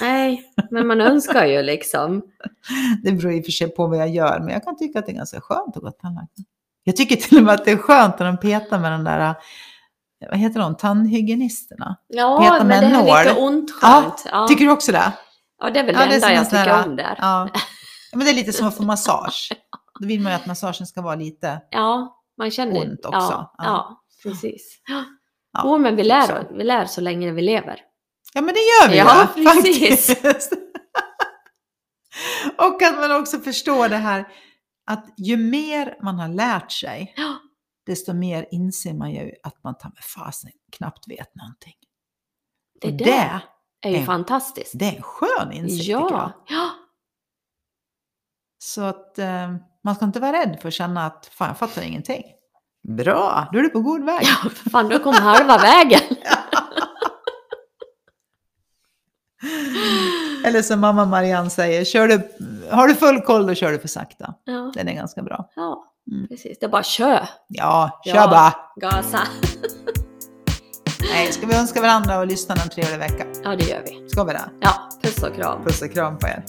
Nej, 0.00 0.52
men 0.70 0.86
man 0.86 1.00
önskar 1.00 1.46
ju 1.46 1.62
liksom. 1.62 2.22
Det 3.02 3.12
beror 3.12 3.32
i 3.32 3.40
och 3.40 3.44
för 3.44 3.52
sig 3.52 3.68
på 3.74 3.86
vad 3.86 3.98
jag 3.98 4.08
gör, 4.08 4.40
men 4.40 4.48
jag 4.48 4.64
kan 4.64 4.76
tycka 4.78 4.98
att 4.98 5.06
det 5.06 5.12
är 5.12 5.16
ganska 5.16 5.40
skönt 5.40 5.76
att 5.76 5.82
gå 5.82 5.90
till 5.90 6.00
tandläkaren. 6.00 6.44
Jag 6.84 6.96
tycker 6.96 7.16
till 7.16 7.38
och 7.38 7.44
med 7.44 7.54
att 7.54 7.64
det 7.64 7.70
är 7.70 7.76
skönt 7.76 8.18
när 8.18 8.26
de 8.26 8.36
petar 8.36 8.78
med 8.78 8.92
den 8.92 9.04
där, 9.04 9.34
vad 10.20 10.38
heter 10.38 10.60
de, 10.60 10.76
tandhygienisterna. 10.76 11.96
Ja, 12.08 12.38
Peta 12.42 12.64
men 12.64 12.90
det 12.94 13.10
är 13.10 13.24
lite 13.24 13.40
ondskönt. 13.40 14.24
Ja, 14.32 14.48
Tycker 14.48 14.64
du 14.64 14.70
också 14.70 14.92
det? 14.92 15.12
ja, 15.60 15.70
det 15.70 15.80
är 15.80 15.84
väl 15.84 15.94
Ja, 15.94 16.06
det 16.06 16.14
enda 16.14 16.32
jag 16.32 16.44
tycker 16.44 16.56
här- 16.64 16.86
om 16.88 16.96
där. 16.96 17.14
Ja. 17.18 17.48
men 18.12 18.24
det 18.24 18.30
är 18.30 18.34
lite 18.34 18.52
som 18.52 18.68
att 18.68 18.76
få 18.76 18.82
massage. 18.92 19.52
Då 20.00 20.06
vill 20.06 20.20
man 20.20 20.32
ju 20.32 20.36
att 20.36 20.46
massagen 20.46 20.86
ska 20.86 21.02
vara 21.02 21.14
lite, 21.14 21.60
Ja, 21.70 22.16
man 22.38 22.50
känner 22.50 22.80
Ont 22.80 23.04
också. 23.04 23.18
Ja, 23.20 23.54
Ja. 23.58 23.64
ja 23.64 24.02
precis. 24.22 24.80
Ja. 24.88 25.04
Jo, 25.64 25.78
men 25.78 25.96
vi 25.96 26.04
lär, 26.04 26.48
vi 26.58 26.64
lär 26.64 26.84
så 26.84 27.00
länge 27.00 27.32
vi 27.32 27.42
lever. 27.42 27.80
ja 28.34 28.40
men 28.40 28.54
det 28.54 28.60
gör 28.60 28.90
vi 28.90 28.98
Ja, 28.98 29.26
ju 29.36 29.44
precis. 29.62 30.06
faktiskt. 30.20 30.52
Och 32.58 32.82
att 32.82 32.96
man 32.98 33.12
också 33.20 33.38
förstår 33.38 33.88
det 33.88 33.96
här 33.96 34.28
att 34.90 35.04
ju 35.16 35.36
mer 35.36 35.94
man 36.02 36.18
har 36.18 36.28
lärt 36.28 36.72
sig. 36.72 37.14
Desto 37.88 38.14
mer 38.14 38.46
inser 38.50 38.94
man 38.94 39.10
ju 39.10 39.32
att 39.42 39.64
man 39.64 39.78
tar 39.78 39.88
med 39.90 40.04
fasen 40.04 40.50
knappt 40.76 41.08
vet 41.08 41.34
någonting. 41.34 41.74
Det, 42.80 42.90
där 42.90 43.40
det, 43.82 43.88
är 43.88 43.92
ju 43.92 43.96
är- 43.98 44.04
fantastiskt. 44.06 44.72
det 44.78 44.84
är 44.84 44.96
en 44.96 45.02
skön 45.02 45.52
insikt. 45.52 45.88
Ja, 45.88 46.32
ja, 46.48 46.70
Så 48.58 48.82
att 48.82 49.18
eh, 49.18 49.54
man 49.84 49.94
ska 49.94 50.04
inte 50.04 50.20
vara 50.20 50.32
rädd 50.32 50.58
för 50.60 50.68
att 50.68 50.74
känna 50.74 51.06
att 51.06 51.26
fan 51.26 51.48
jag 51.48 51.58
fattar 51.58 51.82
ingenting. 51.82 52.22
Bra, 52.88 53.48
då 53.52 53.58
är 53.58 53.62
du 53.62 53.68
på 53.68 53.80
god 53.80 54.04
väg. 54.04 54.22
ja, 54.44 54.50
fan 54.70 54.88
du 54.88 54.98
kom 54.98 55.14
halva 55.14 55.58
vägen. 55.58 56.00
Eller 60.44 60.62
som 60.62 60.80
mamma 60.80 61.04
Marianne 61.04 61.50
säger, 61.50 61.84
kör 61.84 62.08
du, 62.08 62.30
har 62.70 62.88
du 62.88 62.94
full 62.94 63.20
koll 63.20 63.46
då 63.46 63.54
kör 63.54 63.72
du 63.72 63.78
för 63.78 63.88
sakta. 63.88 64.34
Ja, 64.44 64.72
Den 64.74 64.88
är 64.88 64.92
ganska 64.94 65.22
bra. 65.22 65.50
ja 65.56 65.84
Mm. 66.12 66.28
precis. 66.28 66.58
Det 66.58 66.66
är 66.66 66.70
bara 66.70 66.82
kö, 66.82 67.26
Ja, 67.48 68.00
kör 68.04 68.14
Ja. 68.14 68.28
bara. 68.28 68.54
gasa. 68.90 69.18
Nej, 71.14 71.32
ska 71.32 71.46
vi 71.46 71.54
önska 71.54 71.80
varandra 71.80 72.18
och 72.18 72.26
lyssna 72.26 72.54
en 72.62 72.68
trevlig 72.68 72.98
vecka? 72.98 73.26
Ja, 73.44 73.56
det 73.56 73.64
gör 73.64 73.82
vi. 73.86 74.08
Ska 74.08 74.24
vi 74.24 74.32
det? 74.32 74.50
Ja, 74.60 74.72
puss 75.02 75.22
och 75.22 75.34
kram. 75.34 75.64
Puss 75.64 75.82
och 75.82 75.92
kram 75.92 76.18
på 76.18 76.26
er. 76.26 76.44